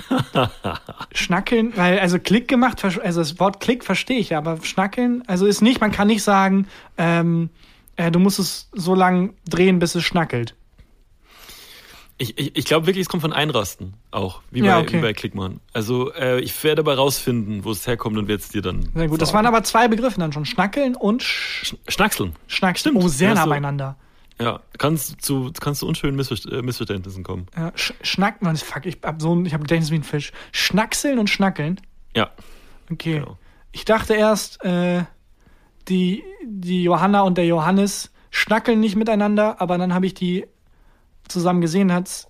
[1.13, 5.47] schnackeln, weil, also Klick gemacht, also das Wort Klick verstehe ich ja, aber Schnackeln, also
[5.47, 7.51] ist nicht, man kann nicht sagen, ähm,
[7.97, 10.55] äh, du musst es so lang drehen, bis es schnackelt.
[12.21, 14.97] Ich, ich, ich glaube wirklich, es kommt von Einrasten auch, wie Ja, bei, okay.
[14.99, 15.61] wie bei Klickmann.
[15.73, 18.89] Also äh, ich werde aber rausfinden, wo es herkommt und werde es dir dann.
[18.95, 22.35] Sehr gut, das waren aber zwei Begriffe dann schon, Schnackeln und Sch Sch- Schnackseln.
[22.49, 22.97] Schnackseln.
[22.97, 23.51] Oh, sehr Ja, nah so.
[24.41, 27.47] Ja, kannst zu, kannst zu unschönen Missver äh, Missverständnissen kommen.
[27.57, 30.33] Ja, Sch Schnack, Mann, fuck, ich hab so ein, ich hab Gedächtnis wie ein Fisch.
[30.53, 31.81] Schnackseln und Schnackeln?
[32.17, 32.31] Ja,
[32.91, 33.19] Okay.
[33.21, 33.37] Genau.
[33.73, 35.05] Ich dachte erst, äh,
[35.89, 40.47] die, die Johanna und der Johannes schnackeln nicht miteinander, aber dann habe ich die
[41.29, 42.29] zusammen gesehen, hat's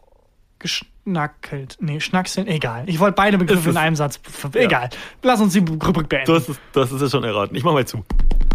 [0.58, 1.76] geschnackelt.
[1.80, 2.84] Nee, schnackseln, egal.
[2.88, 4.20] Ich wollte beide Begriffe in ist- einem Satz.
[4.54, 4.90] Egal.
[5.22, 6.32] Lass uns die Rubrik beenden.
[6.34, 7.54] es, du hast es ja schon erraten.
[7.56, 8.04] Ich mach mal zu.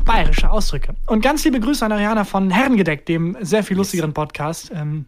[0.06, 0.96] Bayerische Ausdrücke.
[1.08, 4.72] Und ganz liebe Grüße an Ariana von Herrengedeck, dem sehr viel lustigeren Podcast.
[4.74, 5.06] Ähm,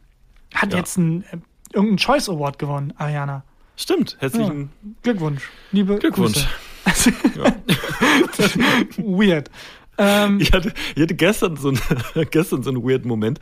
[0.54, 0.78] hat Ja.
[0.80, 1.38] jetzt einen, äh,
[1.74, 3.44] irgendeinen Choice Award gewonnen, Ariana.
[3.78, 4.70] Stimmt, herzlichen
[5.04, 5.50] Glückwunsch.
[5.72, 6.48] Liebe Glückwunsch.
[6.86, 7.14] Grüße.
[8.98, 9.50] Weird.
[9.98, 11.80] Ähm, Ich hatte, ich hatte gestern so einen,
[12.32, 13.40] gestern so einen weird Moment.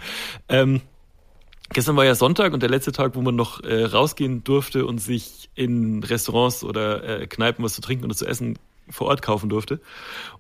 [0.50, 0.82] Ähm,
[1.72, 5.00] gestern war ja Sonntag und der letzte Tag, wo man noch äh, rausgehen durfte und
[5.00, 8.58] sich in Restaurants oder äh, Kneipen was zu trinken oder zu essen
[8.90, 9.82] vor Ort kaufen durfte.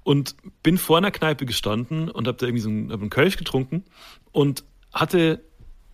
[0.03, 3.83] Und bin vor einer Kneipe gestanden und habe da irgendwie so einen, einen Kölsch getrunken
[4.31, 5.43] und hatte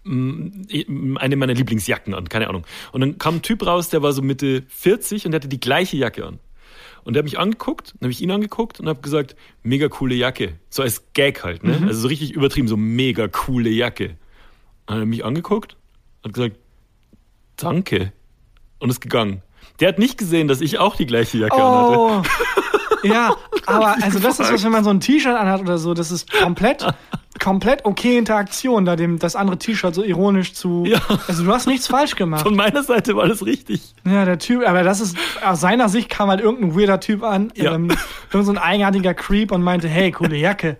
[0.03, 2.65] mm, eine meiner Lieblingsjacken an, keine Ahnung.
[2.91, 5.59] Und dann kam ein Typ raus, der war so Mitte 40 und der hatte die
[5.59, 6.39] gleiche Jacke an.
[7.03, 10.15] Und der hat mich angeguckt, dann habe ich ihn angeguckt und habe gesagt, mega coole
[10.15, 10.59] Jacke.
[10.69, 11.79] So als Gag halt, ne?
[11.87, 14.09] Also so richtig übertrieben, so mega coole Jacke.
[14.09, 14.17] Und
[14.87, 15.77] dann hat er mich angeguckt
[16.23, 16.57] und gesagt,
[17.55, 18.11] danke.
[18.79, 19.41] Und ist gegangen.
[19.79, 21.97] Der hat nicht gesehen, dass ich auch die gleiche Jacke anhatte.
[21.97, 22.21] Oh.
[23.03, 23.33] Ja,
[23.65, 26.29] aber also das ist was, wenn man so ein T-Shirt anhat oder so, das ist
[26.33, 26.85] komplett,
[27.41, 30.83] komplett okay Interaktion, da dem das andere T-Shirt so ironisch zu.
[30.85, 30.99] Ja.
[31.27, 32.41] Also du hast nichts falsch gemacht.
[32.43, 33.93] Von meiner Seite war das richtig.
[34.05, 37.53] Ja, der Typ, aber das ist, aus seiner Sicht kam halt irgendein weirder Typ an,
[37.55, 37.73] Ja.
[37.75, 37.89] ähm,
[38.33, 40.77] irgend so ein eigenartiger Creep und meinte, hey, coole Jacke.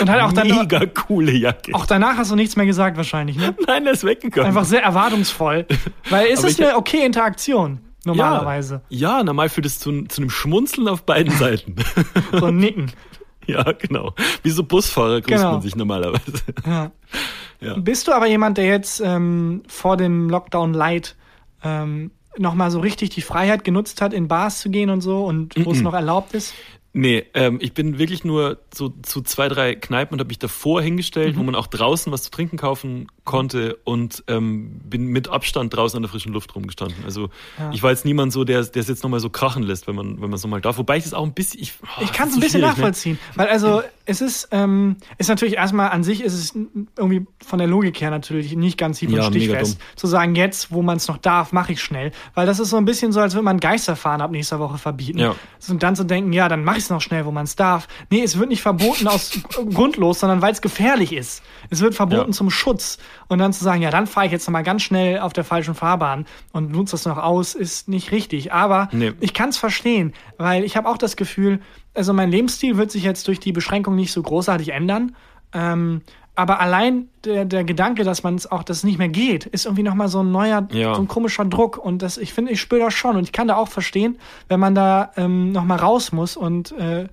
[0.00, 1.74] Und halt auch, dann, mega coole Jacke.
[1.74, 3.54] auch danach hast du nichts mehr gesagt wahrscheinlich, ne?
[3.66, 4.48] Nein, er ist weggegangen.
[4.48, 5.66] Einfach sehr erwartungsvoll.
[6.10, 8.82] Weil es ist ich- eine okay Interaktion, normalerweise.
[8.88, 11.76] Ja, ja normal führt es zu, zu einem Schmunzeln auf beiden Seiten.
[12.32, 12.90] So ein Nicken.
[13.46, 14.14] ja, genau.
[14.42, 15.52] Wie so Busfahrer grüßt Genau.
[15.52, 16.42] man sich normalerweise.
[16.66, 16.90] Ja.
[17.60, 17.74] Ja.
[17.78, 21.14] Bist du aber jemand, der jetzt ähm, vor dem Lockdown Light
[21.62, 25.54] ähm, nochmal so richtig die Freiheit genutzt hat, in Bars zu gehen und so und
[25.64, 26.54] wo es noch erlaubt ist?
[26.92, 30.82] Nee, ähm, ich bin wirklich nur so zu zwei, drei Kneipen und habe mich davor
[30.82, 31.38] hingestellt, Mhm.
[31.38, 35.96] wo man auch draußen was zu trinken kaufen konnte und ähm, bin mit Abstand draußen
[35.96, 37.04] an der frischen Luft rumgestanden.
[37.04, 37.70] Also Ja.
[37.72, 40.14] ich war jetzt niemand so, der der es jetzt nochmal so krachen lässt, wenn man
[40.14, 40.78] wenn man es nochmal darf.
[40.78, 41.60] Wobei ich es auch ein bisschen...
[41.60, 42.66] Ich, oh, Ich kann es ein bisschen ne?
[42.68, 46.54] nachvollziehen, weil also es ist, ähm, ist natürlich erstmal an sich ist es
[46.96, 49.78] irgendwie von der Logik her natürlich nicht ganz hieb- und Ja, stichfest.
[49.94, 52.10] Zu sagen, jetzt, wo man es noch darf, mache ich schnell.
[52.34, 55.18] Weil das ist so ein bisschen so, als würde man Geisterfahren ab nächster Woche verbieten.
[55.18, 55.36] Ja.
[55.68, 57.86] Und dann zu denken, ja, dann mache ich es noch schnell, wo man es darf.
[58.10, 59.38] Nee, es wird nicht verboten aus
[59.72, 61.42] grundlos, sondern weil es gefährlich ist.
[61.70, 62.98] Es wird verboten zum Schutz.
[63.32, 65.42] Und dann zu sagen, ja, dann fahre ich jetzt noch mal ganz schnell auf der
[65.44, 68.52] falschen Fahrbahn und nutze das noch aus, ist nicht richtig.
[68.52, 69.12] Aber Nee.
[69.20, 71.60] ich kann es verstehen, weil ich habe auch das Gefühl,
[71.94, 75.16] also mein Lebensstil wird sich jetzt durch die Beschränkung nicht so großartig ändern.
[75.54, 76.02] Ähm,
[76.34, 79.66] aber allein der, der Gedanke, dass man es auch, dass es nicht mehr geht, ist
[79.66, 80.94] irgendwie nochmal so ein neuer, Ja.
[80.94, 81.76] so ein komischer Druck.
[81.78, 83.16] Und das, ich finde, ich spüre das schon.
[83.16, 84.18] Und ich kann da auch verstehen,
[84.48, 87.08] wenn man da ähm, nochmal raus muss und äh,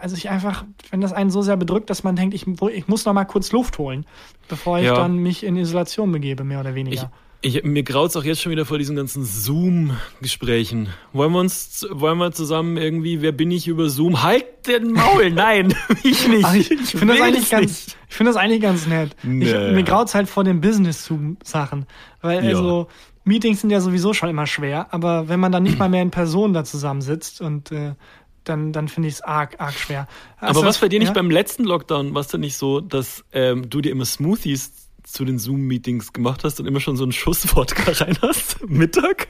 [0.00, 3.04] also ich einfach, wenn das einen so sehr bedrückt, dass man denkt, ich, ich muss
[3.04, 4.04] nochmal kurz Luft holen,
[4.48, 4.94] bevor ich Ja.
[4.94, 7.10] dann mich in Isolation begebe, mehr oder Ich, weniger.
[7.42, 10.88] ich, mir graut's auch jetzt schon wieder vor diesen ganzen Zoom-Gesprächen.
[11.12, 14.22] Wollen wir uns, wollen wir zusammen irgendwie, wer bin ich über Zoom?
[14.22, 15.30] Halt den Maul!
[15.34, 16.44] Nein, ich nicht.
[16.44, 17.96] Ach, ich ich finde das, eigentlich es ganz, nicht.
[18.08, 19.16] ich finde das eigentlich ganz nett.
[19.22, 19.72] Ich, Nee.
[19.72, 21.86] mir graut's halt vor den Business-Sachen.
[22.22, 22.50] Weil Ja.
[22.56, 22.88] also
[23.24, 26.10] Meetings sind ja sowieso schon immer schwer, aber wenn man dann nicht mal mehr in
[26.12, 27.94] Person da zusammensitzt und äh,
[28.48, 30.06] dann, dann finde ich es arg, arg schwer.
[30.38, 31.14] Hast Aber was das- bei dir nicht ja?
[31.14, 34.72] beim letzten Lockdown, war es denn nicht so, dass ähm, du dir immer Smoothies
[35.04, 38.68] zu den Zoom-Meetings gemacht hast und immer schon so einen Schuss Wodka rein hast?
[38.68, 39.28] Mittag?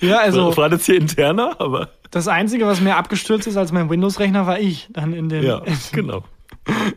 [0.00, 3.88] Ja, also war das hier interner, aber das Einzige, was mehr abgestürzt ist als mein
[3.88, 5.42] Windows-Rechner, war ich dann in den.
[5.42, 6.24] ja, genau.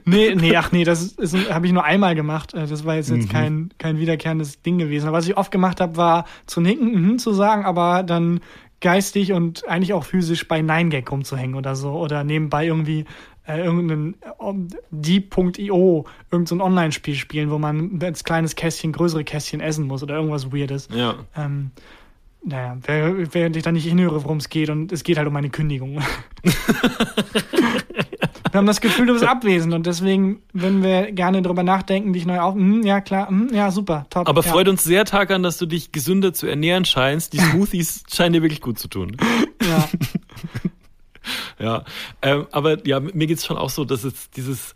[0.06, 1.16] Nee, nee, ach nee, das
[1.52, 2.54] habe ich nur einmal gemacht.
[2.54, 3.22] Äh, Das war jetzt, Mhm.
[3.22, 5.08] jetzt kein, kein wiederkehrendes Ding gewesen.
[5.08, 8.42] Aber was ich oft gemacht habe, war zu nicken, mhm, zu sagen, aber dann
[8.82, 11.92] geistig und eigentlich auch physisch bei 9gag rumzuhängen oder so.
[11.92, 13.06] Oder nebenbei irgendwie
[13.48, 19.88] äh, irgendeinen ähm, Deep.io, irgendein Online-Spiel spielen, wo man als kleines Kästchen größere Kästchen essen
[19.88, 20.88] muss oder irgendwas Weirdes.
[20.94, 21.16] Ja.
[21.36, 21.72] Ähm,
[22.42, 25.50] naja, während ich da nicht hinhöre, worum es geht und es geht halt um meine
[25.50, 26.00] Kündigung.
[28.60, 32.40] haben das Gefühl, du bist abwesend und deswegen würden wir gerne darüber nachdenken, dich neu
[32.40, 32.56] auf.
[32.56, 34.28] Hm, ja, klar, hm, ja, super, top.
[34.28, 34.52] Aber ja.
[34.52, 37.34] freut uns sehr, Tag an, dass du dich gesünder zu ernähren scheinst.
[37.34, 39.18] Die Smoothies scheinen dir wirklich gut zu tun.
[39.62, 39.90] Ja.
[41.60, 41.84] ja,
[42.22, 44.76] ähm, aber ja, mir geht's schon auch so, dass es dieses,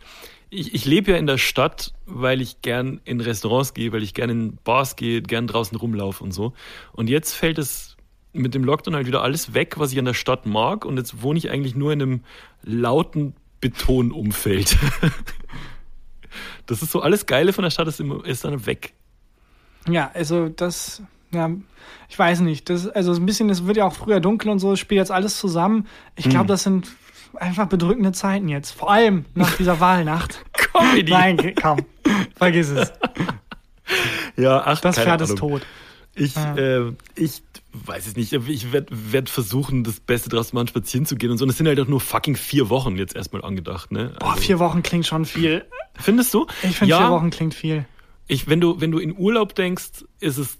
[0.50, 4.14] ich, ich lebe ja in der Stadt, weil ich gern in Restaurants gehe, weil ich
[4.14, 6.52] gern in Bars gehe, gern draußen rumlaufe und so.
[6.92, 7.94] Und jetzt fällt es
[8.34, 10.84] mit dem Lockdown halt wieder alles weg, was ich an der Stadt mag.
[10.84, 12.20] Und jetzt wohne ich eigentlich nur in einem
[12.62, 13.34] lauten
[13.64, 14.76] Betonumfeld.
[16.66, 18.92] das ist so alles Geile von der Stadt ist, immer, ist dann weg.
[19.88, 21.50] Ja, also das, ja,
[22.10, 22.68] ich weiß nicht.
[22.68, 25.10] Das, also ein bisschen, es wird ja auch früher dunkel und so, es spielt jetzt
[25.10, 25.86] alles zusammen.
[26.14, 26.48] Ich glaube, hm.
[26.48, 26.88] das sind
[27.36, 28.72] einfach bedrückende Zeiten jetzt.
[28.72, 30.44] Vor allem nach dieser Wahlnacht.
[30.52, 31.10] Comedy.
[31.10, 31.78] Nein, komm.
[32.36, 32.92] Vergiss es.
[34.36, 35.62] Ja, ach, Das Pferd ist tot.
[36.16, 36.56] Ich, ja.
[36.56, 37.42] äh, ich
[37.72, 38.32] weiß es nicht.
[38.32, 41.44] Ich werde werd versuchen, das Beste draus zu machen, spazieren zu gehen und so.
[41.44, 44.12] Und es sind halt auch nur fucking vier Wochen jetzt erstmal angedacht, ne?
[44.14, 45.64] Also, Boah, vier Wochen klingt schon viel.
[45.94, 46.46] Findest du?
[46.62, 47.84] Ich finde ja, vier Wochen klingt viel.
[48.26, 50.58] Ich, wenn du, wenn du in Urlaub denkst, ist es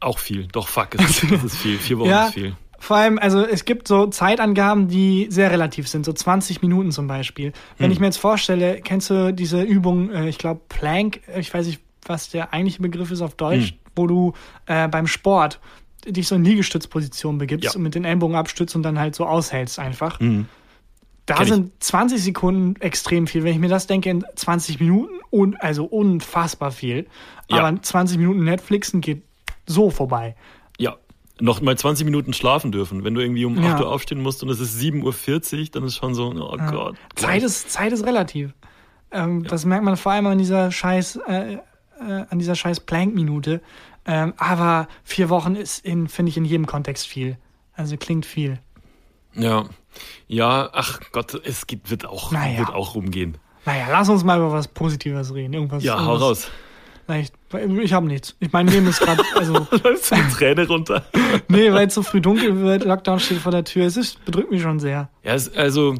[0.00, 0.46] auch viel.
[0.48, 1.78] Doch, fuck, es ist, es ist viel.
[1.78, 2.56] Vier Wochen ja, ist viel.
[2.80, 7.08] Vor allem, also es gibt so Zeitangaben, die sehr relativ sind, so 20 Minuten zum
[7.08, 7.52] Beispiel.
[7.76, 7.92] Wenn hm.
[7.92, 11.80] ich mir jetzt vorstelle, kennst du diese Übung, äh, ich glaube Plank, ich weiß nicht,
[12.08, 13.78] was der eigentliche Begriff ist auf Deutsch, hm.
[13.96, 14.32] wo du
[14.66, 15.60] äh, beim Sport
[16.06, 17.76] dich so in Liegestützposition begibst ja.
[17.76, 20.20] und mit den Ellbogen abstützt und dann halt so aushältst einfach.
[20.20, 20.46] Hm.
[21.26, 21.80] Da Kenn sind ich.
[21.80, 23.44] 20 Sekunden extrem viel.
[23.44, 27.06] Wenn ich mir das denke, in 20 Minuten, und, also unfassbar viel.
[27.50, 27.58] Ja.
[27.58, 29.22] Aber 20 Minuten Netflixen geht
[29.66, 30.34] so vorbei.
[30.78, 30.96] Ja,
[31.38, 33.04] noch mal 20 Minuten schlafen dürfen.
[33.04, 33.74] Wenn du irgendwie um ja.
[33.74, 36.70] 8 Uhr aufstehen musst und es ist 7.40 Uhr, dann ist schon so, oh ja.
[36.70, 36.96] Gott.
[37.14, 38.54] Zeit ist, Zeit ist relativ.
[39.10, 39.44] Ähm.
[39.44, 41.58] Das merkt man vor allem an dieser scheiß, äh,
[42.00, 43.60] äh, an dieser scheiß Plank-Minute.
[44.06, 47.36] Ähm, aber vier Wochen ist in, finde ich, in jedem Kontext viel.
[47.74, 48.58] Also klingt viel.
[49.34, 49.66] Ja.
[50.26, 52.58] Ja, ach Gott, es gibt, wird auch, naja.
[52.58, 53.38] wird auch rumgehen.
[53.64, 55.52] Naja, lass uns mal über was Positives reden.
[55.52, 56.50] Irgendwas, ja, irgendwas, hau raus.
[57.04, 57.34] Vielleicht,
[57.82, 58.36] ich habe nichts.
[58.38, 59.54] Ich mein Leben ist gerade, also.
[59.82, 61.06] Läuft die Träne runter.
[61.48, 63.86] nee, weil es so früh dunkel wird, Lockdown steht vor der Tür.
[63.86, 65.08] Es ist, bedrückt mich schon sehr.
[65.22, 65.96] Ja, es, also,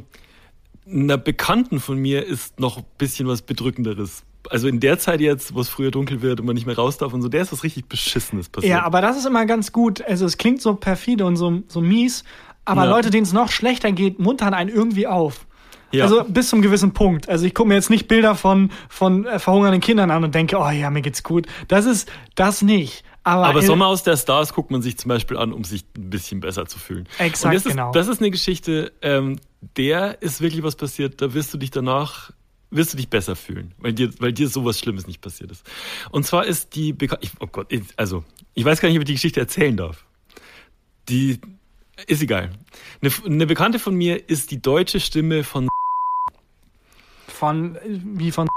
[0.86, 4.24] einer Bekannten von mir ist noch ein bisschen was Bedrückenderes.
[4.50, 6.98] Also in der Zeit jetzt, wo es früher dunkel wird und man nicht mehr raus
[6.98, 8.70] darf und so, der ist was richtig Beschissenes passiert.
[8.70, 10.02] Ja, aber das ist immer ganz gut.
[10.02, 12.24] Also es klingt so perfide und so, so mies,
[12.64, 12.90] aber ja.
[12.90, 15.46] Leute, denen es noch schlechter geht, muntern einen irgendwie auf.
[15.90, 16.04] Ja.
[16.04, 17.28] Also bis zum gewissen Punkt.
[17.28, 20.58] Also ich gucke mir jetzt nicht Bilder von, von äh, verhungernden Kindern an und denke,
[20.58, 21.46] oh ja, mir geht's gut.
[21.68, 23.04] Das ist das nicht.
[23.24, 26.10] Aber, Aber Sommer aus der Stars guckt man sich zum Beispiel an, um sich ein
[26.10, 27.06] bisschen besser zu fühlen.
[27.18, 27.92] Exakt, das ist, genau.
[27.92, 29.38] Das ist eine Geschichte, ähm,
[29.76, 32.30] der ist wirklich was passiert, da wirst du dich danach
[32.70, 35.64] wirst du dich besser fühlen, weil dir, weil dir sowas Schlimmes nicht passiert ist.
[36.10, 39.06] Und zwar ist die, Beka ich, oh Gott, also, ich weiß gar nicht, ob ich
[39.06, 40.04] die Geschichte erzählen darf.
[41.08, 41.40] Die,
[42.06, 42.50] ist egal.
[43.00, 45.68] Eine, eine Bekannte von mir ist die deutsche Stimme von
[47.26, 48.48] von, wie von,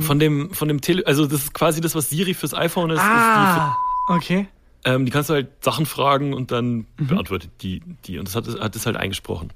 [0.00, 3.00] von dem, von dem Tele, also das ist quasi das, was Siri fürs iPhone ist.
[3.00, 3.76] Ah,
[4.08, 4.48] ist okay.
[4.86, 7.06] Ähm, die kannst du halt Sachen fragen und dann mhm.
[7.06, 8.18] beantwortet die, die.
[8.18, 9.50] Und das hat, hat das halt eingesprochen.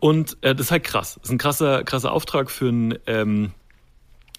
[0.00, 1.14] Und äh, das ist halt krass.
[1.14, 3.52] Das ist ein krasser, krasser Auftrag für ein, ähm,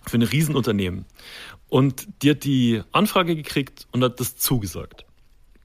[0.06, 1.06] für ein Riesenunternehmen.
[1.70, 5.06] Und die hat die Anfrage gekriegt und hat das zugesagt.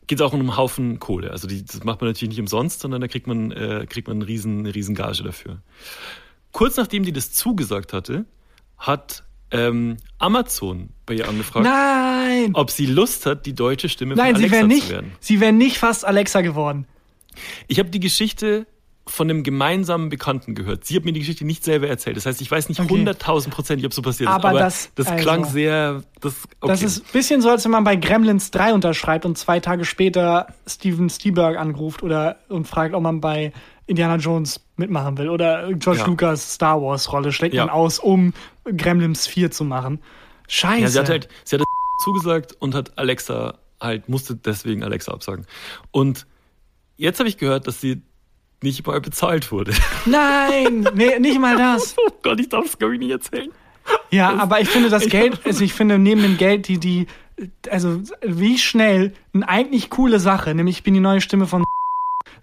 [0.07, 1.30] Geht auch um einen Haufen Kohle.
[1.30, 4.18] Also die, das macht man natürlich nicht umsonst, sondern da kriegt man, äh, kriegt man
[4.18, 5.62] eine riesen, eine riesen Gage dafür.
[6.51, 8.26] Kurz nachdem die das zugesagt hatte,
[8.76, 12.51] hat ähm, Amazon bei ihr angefragt, Nein!
[12.55, 15.12] ob sie Lust hat, die deutsche Stimme Nein, von Alexa nicht, zu werden.
[15.20, 16.86] Sie wäre nicht fast Alexa geworden.
[17.68, 18.66] Ich habe die Geschichte
[19.13, 20.87] von einem gemeinsamen Bekannten gehört.
[20.87, 22.17] Sie hat mir die Geschichte nicht selber erzählt.
[22.17, 23.91] Das heißt, ich weiß nicht hunderttausendprozentig, okay.
[23.91, 24.55] ob so passiert aber ist.
[24.55, 26.03] Aber das, das also, klang sehr.
[26.23, 26.73] Das, okay.
[26.73, 29.85] das ist ein bisschen so, als wenn man bei Gremlins 3 unterschreibt und zwei Tage
[29.85, 33.53] später Steven Spielberg anruft oder und fragt, ob man bei
[33.87, 36.07] Indiana Jones mitmachen will oder George ja.
[36.07, 37.67] Lucas Star Wars Rolle schlägt ja.
[37.67, 38.33] man aus, um
[38.65, 40.01] Gremlins 4 zu machen.
[40.49, 40.81] Scheiße.
[40.81, 41.63] Ja, sie hat halt, sie hat
[42.05, 45.47] zugesagt und hat Alexa halt, musste deswegen Alexa absagen.
[45.91, 46.27] Und
[46.97, 48.01] jetzt habe ich gehört, dass sie
[48.63, 49.73] nicht mal bezahlt wurde.
[50.07, 51.95] Nein, nee, nicht mal das.
[52.07, 53.51] oh Gott, ich darf es glaube ich nicht erzählen.
[54.11, 57.07] Ja, das, aber ich finde das Geld, also ich finde neben dem Geld die, die,
[57.71, 61.65] also wie schnell eine eigentlich coole Sache, nämlich ich bin die neue Stimme von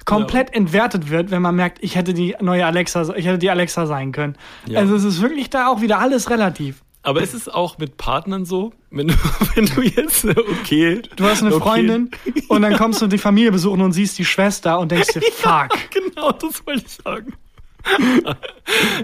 [0.05, 0.55] komplett ja.
[0.55, 4.11] entwertet wird, wenn man merkt, ich hätte die neue Alexa, ich hätte die Alexa sein
[4.11, 4.35] können.
[4.65, 4.79] Ja.
[4.79, 6.81] Also es ist wirklich da auch wieder alles relativ.
[7.09, 9.15] Aber ist es auch mit Partnern so, wenn du,
[9.55, 11.01] wenn du jetzt, okay.
[11.15, 11.63] Du hast eine okay.
[11.63, 12.11] Freundin
[12.49, 15.43] und dann kommst du die Familie besuchen und siehst die Schwester und denkst dir, fuck.
[15.43, 17.33] Ja, genau, das wollte ich sagen.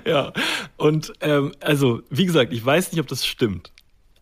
[0.06, 0.34] ja,
[0.78, 3.72] und ähm, also, wie gesagt, ich weiß nicht, ob das stimmt.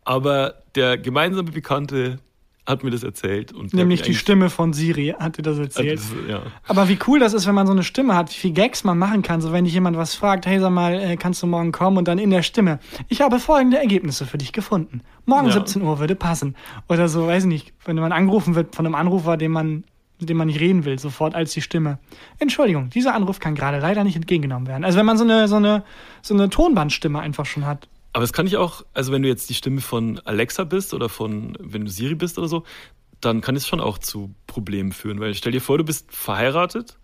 [0.06, 2.20] Aber der gemeinsame Bekannte
[2.66, 3.51] hat mir das erzählt.
[3.51, 5.99] Und Nämlich die Stimme von Siri hat dir das erzählt.
[5.99, 6.43] Das, ja.
[6.68, 8.97] Aber wie cool das ist, wenn man so eine Stimme hat, wie viel Gags man
[8.97, 9.41] machen kann.
[9.41, 11.97] So wenn dich jemand was fragt, hey sag mal, äh, kannst du morgen kommen?
[11.97, 15.01] Und dann in der Stimme, ich habe folgende Ergebnisse für dich gefunden.
[15.26, 15.53] Morgen Ja.
[15.53, 16.55] 17 Uhr würde passen.
[16.88, 19.84] Oder so, weiß ich nicht, wenn man angerufen wird von einem Anrufer, den man
[20.20, 21.97] mit dem man nicht reden will, sofort als die Stimme.
[22.39, 24.86] Entschuldigung, dieser Anruf kann gerade leider nicht entgegengenommen werden.
[24.86, 25.84] Also wenn man so eine, so eine,
[26.22, 27.89] so eine Tonbandstimme einfach schon hat.
[28.14, 31.09] Aber das kann ich auch, also wenn du jetzt die Stimme von Alexa bist oder
[31.09, 32.64] von, wenn du Siri bist oder so,
[33.22, 35.20] dann kann es schon auch zu Problemen führen.
[35.20, 36.97] Weil stell dir vor, du bist verheiratet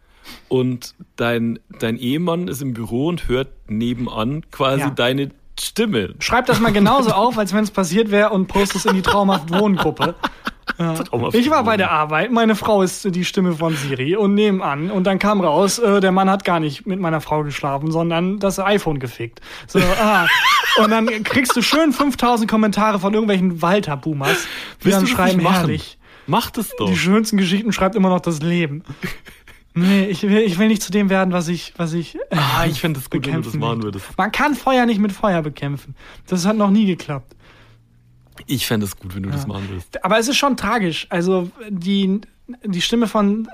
[0.49, 4.89] und dein, dein Ehemann ist im Büro und hört nebenan quasi Ja.
[4.91, 5.31] deine
[5.61, 6.15] Stimme.
[6.19, 9.01] Schreib das mal genauso auf, als wenn es passiert wäre und post es in die
[9.01, 10.15] traumhaft Wohngruppe.
[10.77, 10.93] Ja.
[11.33, 15.05] Ich war bei der Arbeit, meine Frau ist die Stimme von Siri und nebenan und
[15.05, 18.59] dann kam raus, äh, der Mann hat gar nicht mit meiner Frau geschlafen, sondern das
[18.59, 19.41] iPhone gefickt.
[19.67, 20.27] So, ah.
[20.77, 24.47] Und dann kriegst du schön 5000 Kommentare von irgendwelchen Walter-Boomers,
[24.79, 25.97] die Willst dann schreiben, herrlich.
[26.27, 26.87] Mach das doch.
[26.87, 28.83] Die schönsten Geschichten schreibt immer noch das Leben.
[29.79, 32.79] Nee, ich will, ich will nicht zu dem werden, was ich, was ich Ah, ich
[32.79, 34.05] fände das gut, wenn du das machen würdest.
[34.17, 35.95] Man kann Feuer nicht mit Feuer bekämpfen.
[36.27, 37.35] Das hat noch nie geklappt.
[38.47, 40.03] Ich fände es gut, wenn du das machen würdest.
[40.03, 41.07] Aber es ist schon tragisch.
[41.09, 42.21] Also die,
[42.63, 43.47] die Stimme von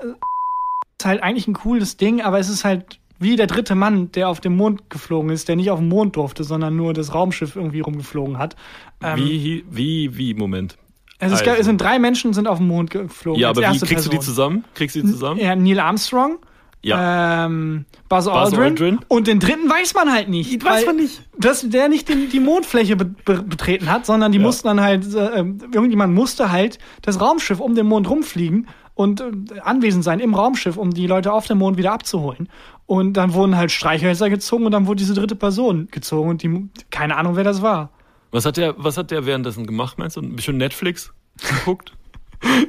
[0.98, 4.28] ist halt eigentlich ein cooles Ding, aber es ist halt wie der dritte Mann, der
[4.28, 7.56] auf dem Mond geflogen ist, der nicht auf dem Mond durfte, sondern nur das Raumschiff
[7.56, 8.56] irgendwie rumgeflogen hat.
[9.02, 10.76] Ähm, Wie, wie, wie, Moment.
[11.18, 13.40] Also es, gab, es sind drei Menschen sind auf dem Mond geflogen.
[13.40, 14.20] Ja, aber wie kriegst du die Person.
[14.22, 14.64] zusammen?
[14.74, 15.40] Kriegst du die zusammen?
[15.40, 16.38] Ja, Neil Armstrong,
[16.82, 17.46] Ja.
[17.46, 18.98] ähm, Buzz, Aldrin, Aldrin.
[19.08, 20.62] und den dritten weiß man halt nicht.
[20.64, 21.22] weiß weil man nicht.
[21.38, 24.44] Dass der nicht die, die Mondfläche be be betreten hat, sondern die Ja.
[24.44, 25.38] mussten dann halt, äh,
[25.72, 29.30] irgendjemand musste halt das Raumschiff um den Mond rumfliegen und äh,
[29.62, 32.48] anwesend sein im Raumschiff, um die Leute auf dem Mond wieder abzuholen.
[32.84, 36.68] Und dann wurden halt Streichhölzer gezogen und dann wurde diese dritte Person gezogen und die,
[36.90, 37.90] keine Ahnung, wer das war.
[38.36, 40.38] Was hat der, was hat der währenddessen gemacht, meinst du?
[40.40, 41.10] Schon Netflix
[41.40, 41.92] geguckt?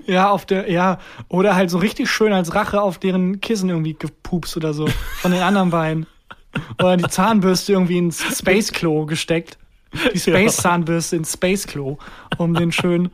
[0.05, 0.97] Ja, auf der, ja,
[1.27, 4.87] oder halt so richtig schön als Rache auf deren Kissen irgendwie gepupst oder so.
[5.17, 6.07] Von den anderen beiden.
[6.79, 9.57] Oder die Zahnbürste irgendwie ins Space Klo gesteckt.
[10.13, 11.97] Die Space Zahnbürste ins Space Klo,
[12.37, 13.09] um den schön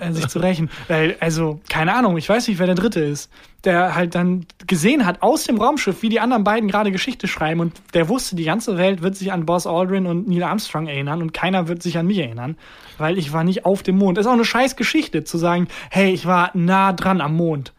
[0.00, 0.70] äh, sich zu rächen.
[0.88, 3.30] Weil, also, keine Ahnung, ich weiß nicht, wer der Dritte ist.
[3.64, 7.60] Der halt dann gesehen hat aus dem Raumschiff, wie die anderen beiden gerade Geschichte schreiben
[7.60, 11.20] und der wusste, die ganze Welt wird sich an Buzz Aldrin und Neil Armstrong erinnern
[11.20, 12.56] und keiner wird sich an mich erinnern,
[12.98, 14.18] weil ich war nicht auf dem Mond.
[14.18, 17.72] ist auch eine scheiß Geschichte zu sagen, hey, ich war nah dran am Mond.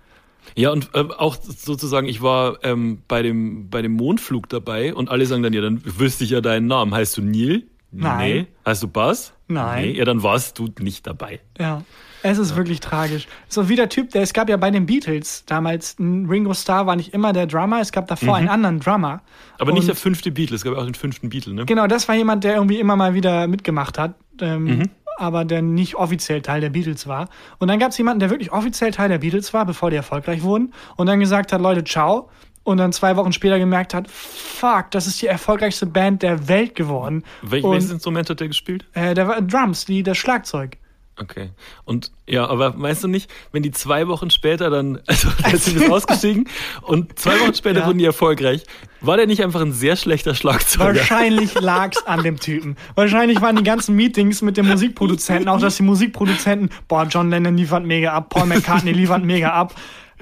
[0.56, 5.10] Ja, und äh, auch sozusagen, ich war ähm, bei, dem, bei dem Mondflug dabei und
[5.10, 6.94] alle sagen dann, ja, dann wüsste ich ja deinen Namen.
[6.94, 7.64] Heißt du Neil?
[7.92, 8.32] Nein.
[8.32, 8.48] Nee.
[8.66, 9.34] Heißt du Buzz?
[9.48, 9.84] Nein.
[9.86, 9.92] Nee.
[9.98, 11.40] Ja, dann warst du nicht dabei.
[11.58, 11.84] Ja.
[12.24, 13.28] Es ist wirklich tragisch.
[13.48, 16.96] So wie der Typ, der es gab ja bei den Beatles damals, Ringo Starr war
[16.96, 19.18] nicht immer der Drummer, es gab davor einen anderen Drummer.
[19.18, 19.22] Mhm.
[19.60, 21.66] Aber Und- nicht der fünfte Beatle, es gab ja auch den fünften Beatle, ne?
[21.66, 24.84] Genau, das war jemand, der irgendwie immer mal wieder mitgemacht hat, ähm, Mhm.
[25.18, 27.30] aber der nicht offiziell Teil der Beatles war.
[27.60, 30.42] Und dann gab es jemanden, der wirklich offiziell Teil der Beatles war, bevor die erfolgreich
[30.42, 32.30] wurden, und dann gesagt hat, Leute, ciao.
[32.68, 36.76] Und dann zwei Wochen später gemerkt hat, fuck, das ist die erfolgreichste Band der Welt
[36.76, 37.24] geworden.
[37.42, 38.86] Wel und, welches Instrument hat der gespielt?
[38.94, 40.76] äh, der war Drums, die, das Schlagzeug.
[41.20, 41.52] Okay.
[41.86, 45.90] Und ja, aber meinst du nicht, wenn die zwei Wochen später dann, also letztlich ist
[45.90, 46.50] ausgestiegen
[46.82, 47.88] und zwei Wochen später Ja.
[47.88, 48.64] wurden die erfolgreich,
[49.00, 50.94] war der nicht einfach ein sehr schlechter Schlagzeuger?
[50.94, 52.76] Wahrscheinlich lag's an dem Typen.
[52.96, 57.56] Wahrscheinlich waren die ganzen Meetings mit dem Musikproduzenten auch, dass die Musikproduzenten, boah, John Lennon
[57.56, 59.74] liefert mega ab, Paul McCartney liefert mega ab.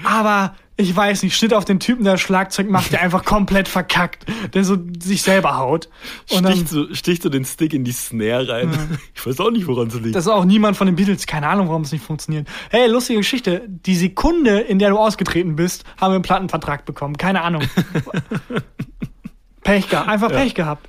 [0.04, 4.26] Aber ich weiß nicht, steht auf den Typen, der Schlagzeug macht, der einfach komplett verkackt,
[4.54, 5.88] der so sich selber haut.
[6.32, 9.00] Und dann, Sticht so, sticht so den Stick in die Snare rein.
[9.16, 10.16] Ich weiß auch nicht, woran es liegt.
[10.16, 12.48] das ist auch niemand von den Beatles, keine Ahnung, warum es nicht funktioniert.
[12.70, 13.64] Hey, lustige Geschichte.
[13.68, 17.18] Die Sekunde, in der du ausgetreten bist, haben wir einen Plattenvertrag bekommen.
[17.18, 17.64] Keine Ahnung.
[19.64, 20.88] Pech gehabt, einfach Pech gehabt.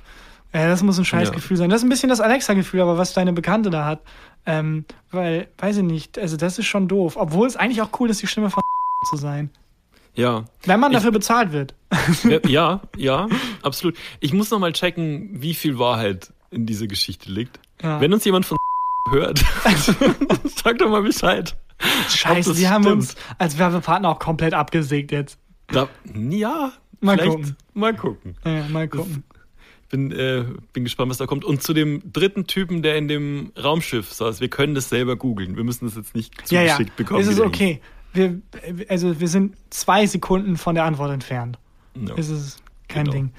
[0.53, 1.33] Ja, das muss ein scheiß Ja.
[1.33, 1.69] Gefühl sein.
[1.69, 4.01] Das ist ein bisschen das Alexa-Gefühl, aber was deine Bekannte da hat.
[4.45, 7.15] Ähm, weil, weiß ich nicht, also das ist schon doof.
[7.17, 8.61] Obwohl es eigentlich auch cool ist, die Stimme von
[9.09, 9.49] zu sein.
[10.17, 10.43] Ja.
[10.65, 11.73] Wenn man Ich- dafür bezahlt wird.
[12.23, 13.27] Ja, ja, ja,
[13.63, 13.95] absolut.
[14.19, 17.59] Ich muss noch mal checken, wie viel Wahrheit in dieser Geschichte liegt.
[17.81, 18.01] Ja.
[18.01, 18.57] Wenn uns jemand von
[19.11, 19.41] hört,
[20.63, 21.55] sag doch mal Bescheid.
[22.09, 25.37] Scheiße, das die haben uns als Werbepartner auch komplett abgesägt jetzt.
[25.67, 25.87] Da,
[26.29, 27.55] ja, Mal gucken.
[27.73, 28.35] mal gucken.
[28.43, 29.23] Ja, mal gucken.
[29.89, 30.43] Bin, äh,
[30.73, 31.45] bin gespannt, was da kommt.
[31.45, 35.55] Und zu dem dritten Typen, der in dem Raumschiff saß, wir können das selber googeln.
[35.55, 37.21] Wir müssen das jetzt nicht Ja, ja, zugeschickt bekommen.
[37.21, 37.79] es ist der okay.
[38.17, 38.41] Wir,
[38.89, 41.57] also wir sind zwei Sekunden von der Antwort entfernt.
[41.95, 42.15] Ja.
[42.17, 43.13] Es ist kein Genau.
[43.15, 43.31] Ding.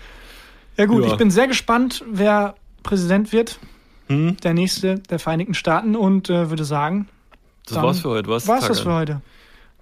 [0.77, 1.11] Ja gut, Ja.
[1.11, 2.55] ich bin sehr gespannt, wer
[2.85, 3.59] Präsident wird,
[4.07, 4.37] Hm?
[4.39, 7.09] der nächste der Vereinigten Staaten und äh, würde sagen,
[7.67, 8.47] Das war's für heute, was?
[8.49, 9.21] war's das für heute.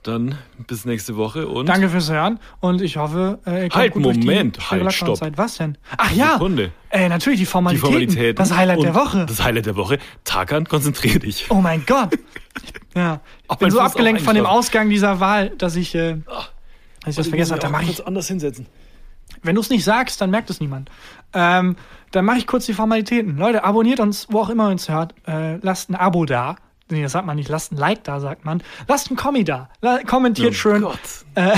[0.06, 3.92] Dann bis nächste Woche und Danke fürs Hören und ich hoffe, äh, ihr kommt Halt,
[3.94, 5.18] gut durch Moment, die halt, stopp.
[5.36, 5.76] Was denn?
[5.96, 6.70] Ach ja, Sekunde.
[6.90, 7.90] äh, natürlich die die Formalitäten.
[7.90, 8.36] Formalitäten.
[8.36, 9.26] Das Highlight der Woche.
[9.26, 9.98] Das Highlight der Woche.
[10.24, 11.46] Tagan, konzentrier dich.
[11.50, 12.16] Oh mein Gott.
[12.94, 16.44] Ja, ich bin so abgelenkt von dem Ausgang dieser Wahl, dass ich, äh, Ah,
[17.00, 17.60] dass ich das vergessen habe.
[17.62, 18.66] Da mache ich, anders hinsetzen.
[19.42, 20.90] wenn du es nicht sagst, dann merkt es niemand.
[21.34, 21.76] Ähm,
[22.12, 23.36] dann mache ich kurz die Formalitäten.
[23.36, 25.14] Leute, abonniert uns, wo auch immer ihr uns hört.
[25.26, 26.56] Äh, lasst ein Abo da.
[26.88, 27.48] Nee, das sagt man nicht.
[27.48, 28.62] Lasst ein Like da, sagt man.
[28.86, 29.68] Lasst ein Kommi da.
[29.80, 31.00] La kommentiert schön Oh Gott.
[31.34, 31.56] äh,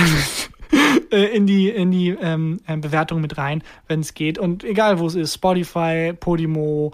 [1.11, 4.39] äh, in die, in die ähm, äh, Bewertung mit rein, wenn es geht.
[4.39, 5.35] Und egal, wo es ist.
[5.35, 6.93] Spotify, Podimo,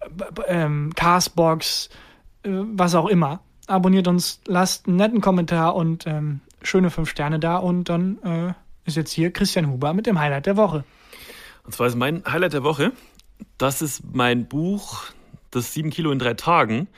[0.00, 1.90] äh, ähm, Castbox,
[2.44, 3.40] äh, was auch immer.
[3.66, 7.56] Abonniert uns, lasst einen netten Kommentar und ähm, schöne fünf Sterne da.
[7.56, 8.52] Und dann äh,
[8.86, 10.84] ist jetzt hier Christian Huber mit dem Highlight der Woche.
[11.64, 12.92] Und zwar ist mein Highlight der Woche,
[13.58, 15.04] das ist mein Buch,
[15.54, 16.88] das 7 Kilo in drei Tagen,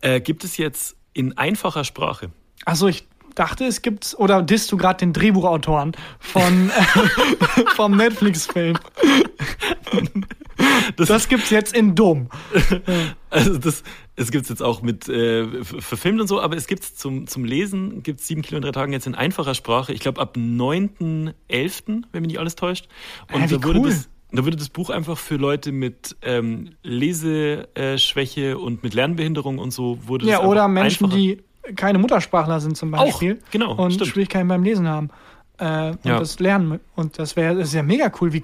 [0.00, 2.30] äh, gibt es jetzt in einfacher Sprache.
[2.64, 8.78] Achso, ich dachte, es gibt, oder disst du gerade den Drehbuchautoren von, äh, vom Netflix-Film?
[10.96, 12.28] Das, das gibt's jetzt in Dom.
[13.30, 13.84] Also das,
[14.16, 17.44] es gibt es jetzt auch mit äh, verfilmt und so, aber es gibt zum, zum
[17.44, 19.92] Lesen, gibt es 7 Kilo in drei Tagen jetzt in einfacher Sprache.
[19.92, 22.88] Ich glaube ab 9.11., wenn mich nicht alles täuscht.
[23.32, 23.88] Und wie da wurde cool.
[23.88, 29.70] das da würde das Buch einfach für Leute mit ähm, Leseschwäche und mit Lernbehinderung und
[29.72, 31.18] so wurde Ja, oder Menschen, einfacher.
[31.20, 31.42] die
[31.76, 33.40] keine Muttersprachler sind zum Beispiel.
[33.50, 34.10] genau, Und stimmt.
[34.10, 35.10] Schwierigkeiten beim Lesen haben.
[35.58, 36.18] Äh, und Ja.
[36.18, 36.80] das lernen.
[36.94, 38.32] Und das wäre das ist ja mega cool.
[38.32, 38.42] Wie,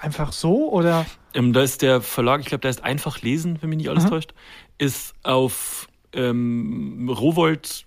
[0.00, 1.04] einfach so oder?
[1.34, 4.04] Ähm, da ist der Verlag, ich glaube, der ist einfach lesen, wenn mich nicht alles
[4.04, 4.10] Aha.
[4.10, 4.32] täuscht,
[4.78, 7.84] ist auf ähm, Rowold,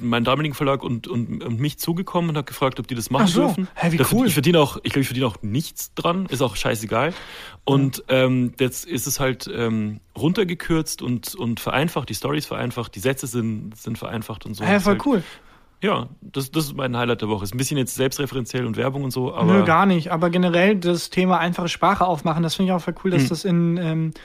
[0.00, 3.24] mein damaligen Verlag, und, und, und mich zugekommen und hat gefragt, ob die das machen
[3.24, 3.40] Ach so.
[3.46, 3.68] dürfen.
[3.74, 4.26] Hä, wie cool.
[4.26, 7.12] Ich verdiene auch, ich glaube, ich verdiene auch nichts dran, ist auch scheißegal.
[7.64, 12.94] Und ähm, jetzt ist es halt ähm, runtergekürzt und, und vereinfacht, die Story ist vereinfacht,
[12.94, 14.64] die Sätze sind, sind vereinfacht und so.
[14.64, 15.22] Hä, Ist voll halt, cool.
[15.82, 17.44] Ja, das, das ist mein Highlight der Woche.
[17.44, 19.52] Ist ein bisschen jetzt selbstreferenziell und Werbung und so, aber.
[19.52, 20.10] Nö, gar nicht.
[20.10, 23.28] Aber generell das Thema einfache Sprache aufmachen, das finde ich auch voll cool, dass Hm.
[23.28, 24.18] das in, ähm, äh,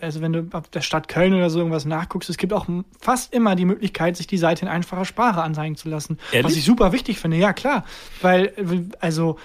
[0.00, 2.66] also wenn du auf der Stadt Köln oder so irgendwas nachguckst, es gibt auch
[3.00, 6.18] fast immer die Möglichkeit, sich die Seite in einfacher Sprache anzeigen zu lassen.
[6.30, 6.44] Ehrlich?
[6.52, 7.84] Was ich super wichtig finde, ja klar.
[8.22, 9.38] Weil, äh, also,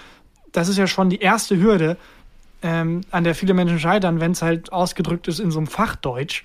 [0.52, 1.96] das ist ja schon die erste Hürde,
[2.62, 6.44] ähm, an der viele Menschen scheitern, wenn es halt ausgedrückt ist in so einem Fachdeutsch.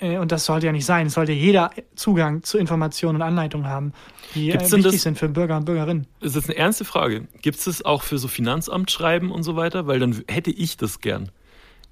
[0.00, 1.06] Äh, Und das sollte ja nicht sein.
[1.06, 3.92] Es sollte jeder Zugang zu Informationen und Anleitungen haben,
[4.34, 6.08] die äh, wichtig das- sind für Bürger und Bürgerinnen.
[6.18, 7.28] Das ist jetzt eine ernste Frage.
[7.40, 9.86] Gibt es das auch für so Finanzamtschreiben und so weiter?
[9.86, 11.30] Weil dann hätte ich das gern.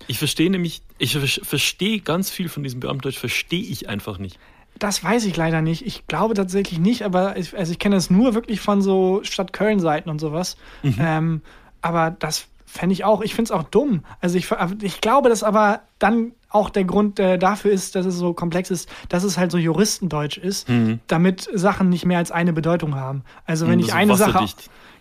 [0.06, 4.38] Ich verstehe nämlich, ich ver- verstehe ganz viel von diesem Beamtendeutsch, verstehe ich einfach nicht.
[4.78, 5.86] Das weiß ich leider nicht.
[5.86, 9.52] Ich glaube tatsächlich nicht, aber ich, also ich kenne es nur wirklich von so Stadt
[9.52, 10.56] Köln-Seiten und sowas.
[10.82, 11.42] Ähm,
[11.82, 14.04] aber das fände ich auch, ich finde es auch dumm.
[14.20, 14.48] Also ich,
[14.82, 18.70] ich glaube, dass aber dann auch der Grund äh, dafür ist, dass es so komplex
[18.70, 20.66] ist, dass es halt so Juristendeutsch ist,
[21.08, 23.22] damit Sachen nicht mehr als eine Bedeutung haben.
[23.46, 24.46] Also wenn Mhm, ich eine Sache,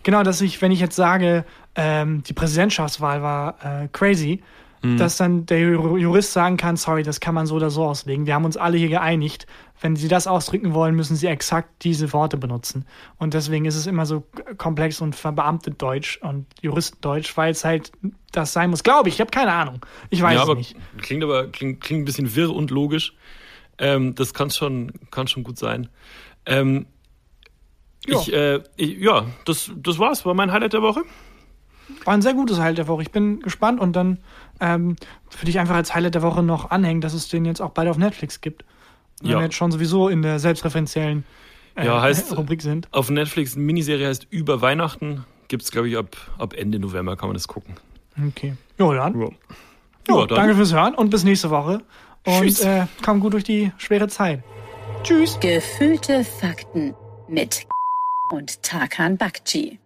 [0.02, 1.44] genau, dass ich, wenn ich jetzt sage,
[1.74, 4.42] ähm, die Präsidentschaftswahl war äh, crazy,
[4.82, 4.96] Mhm.
[4.96, 8.24] dass dann der Ju- Jurist sagen kann, sorry, das kann man so oder so auslegen.
[8.26, 9.46] Wir haben uns alle hier geeinigt.
[9.82, 12.84] Wenn Sie das ausdrücken wollen, müssen Sie exakt diese Worte benutzen.
[13.18, 14.24] Und deswegen ist es immer so
[14.58, 17.92] komplex und verbeamtet Deutsch und Juristendeutsch, weil es halt
[18.32, 18.82] das sein muss.
[18.82, 19.84] Glaube ich, ich habe keine Ahnung.
[20.10, 20.76] Ich weiß ja, es aber nicht.
[20.98, 23.14] klingt aber klingt, klingt ein bisschen wirr und logisch.
[23.78, 25.88] Ähm, das kann schon, kann schon gut sein.
[26.46, 26.86] Ähm,
[28.06, 28.18] Ja.
[28.20, 30.24] Ich, äh, ich, ja, das, das war's.
[30.24, 31.02] War mein Highlight der Woche.
[32.04, 33.02] War ein sehr gutes Highlight der Woche.
[33.02, 34.18] Ich bin gespannt und dann
[34.60, 34.96] ähm,
[35.38, 37.88] würde ich einfach als Highlight der Woche noch anhängen, dass es den jetzt auch bald
[37.88, 38.64] auf Netflix gibt.
[39.20, 39.38] Wenn Ja.
[39.38, 41.24] wir jetzt schon sowieso in der selbstreferenziellen
[41.76, 42.88] äh, Ja, heißt- Rubrik sind.
[42.92, 45.24] Auf Netflix eine Miniserie heißt Über Weihnachten.
[45.48, 47.74] Gibt's glaube ich, ab, ab Ende November kann man das gucken.
[48.28, 48.54] Okay.
[48.78, 49.20] Jo, dann.
[49.20, 49.26] Ja.
[50.08, 50.36] Jo, Ja, dann.
[50.36, 51.82] danke fürs Hören und bis nächste Woche.
[52.24, 52.60] Und Tschüss.
[52.60, 54.42] äh, komm gut durch die schwere Zeit.
[55.02, 55.40] Tschüss.
[55.40, 56.94] Gefühlte Fakten
[57.28, 57.66] mit
[58.30, 59.79] und Tarkan Bakci.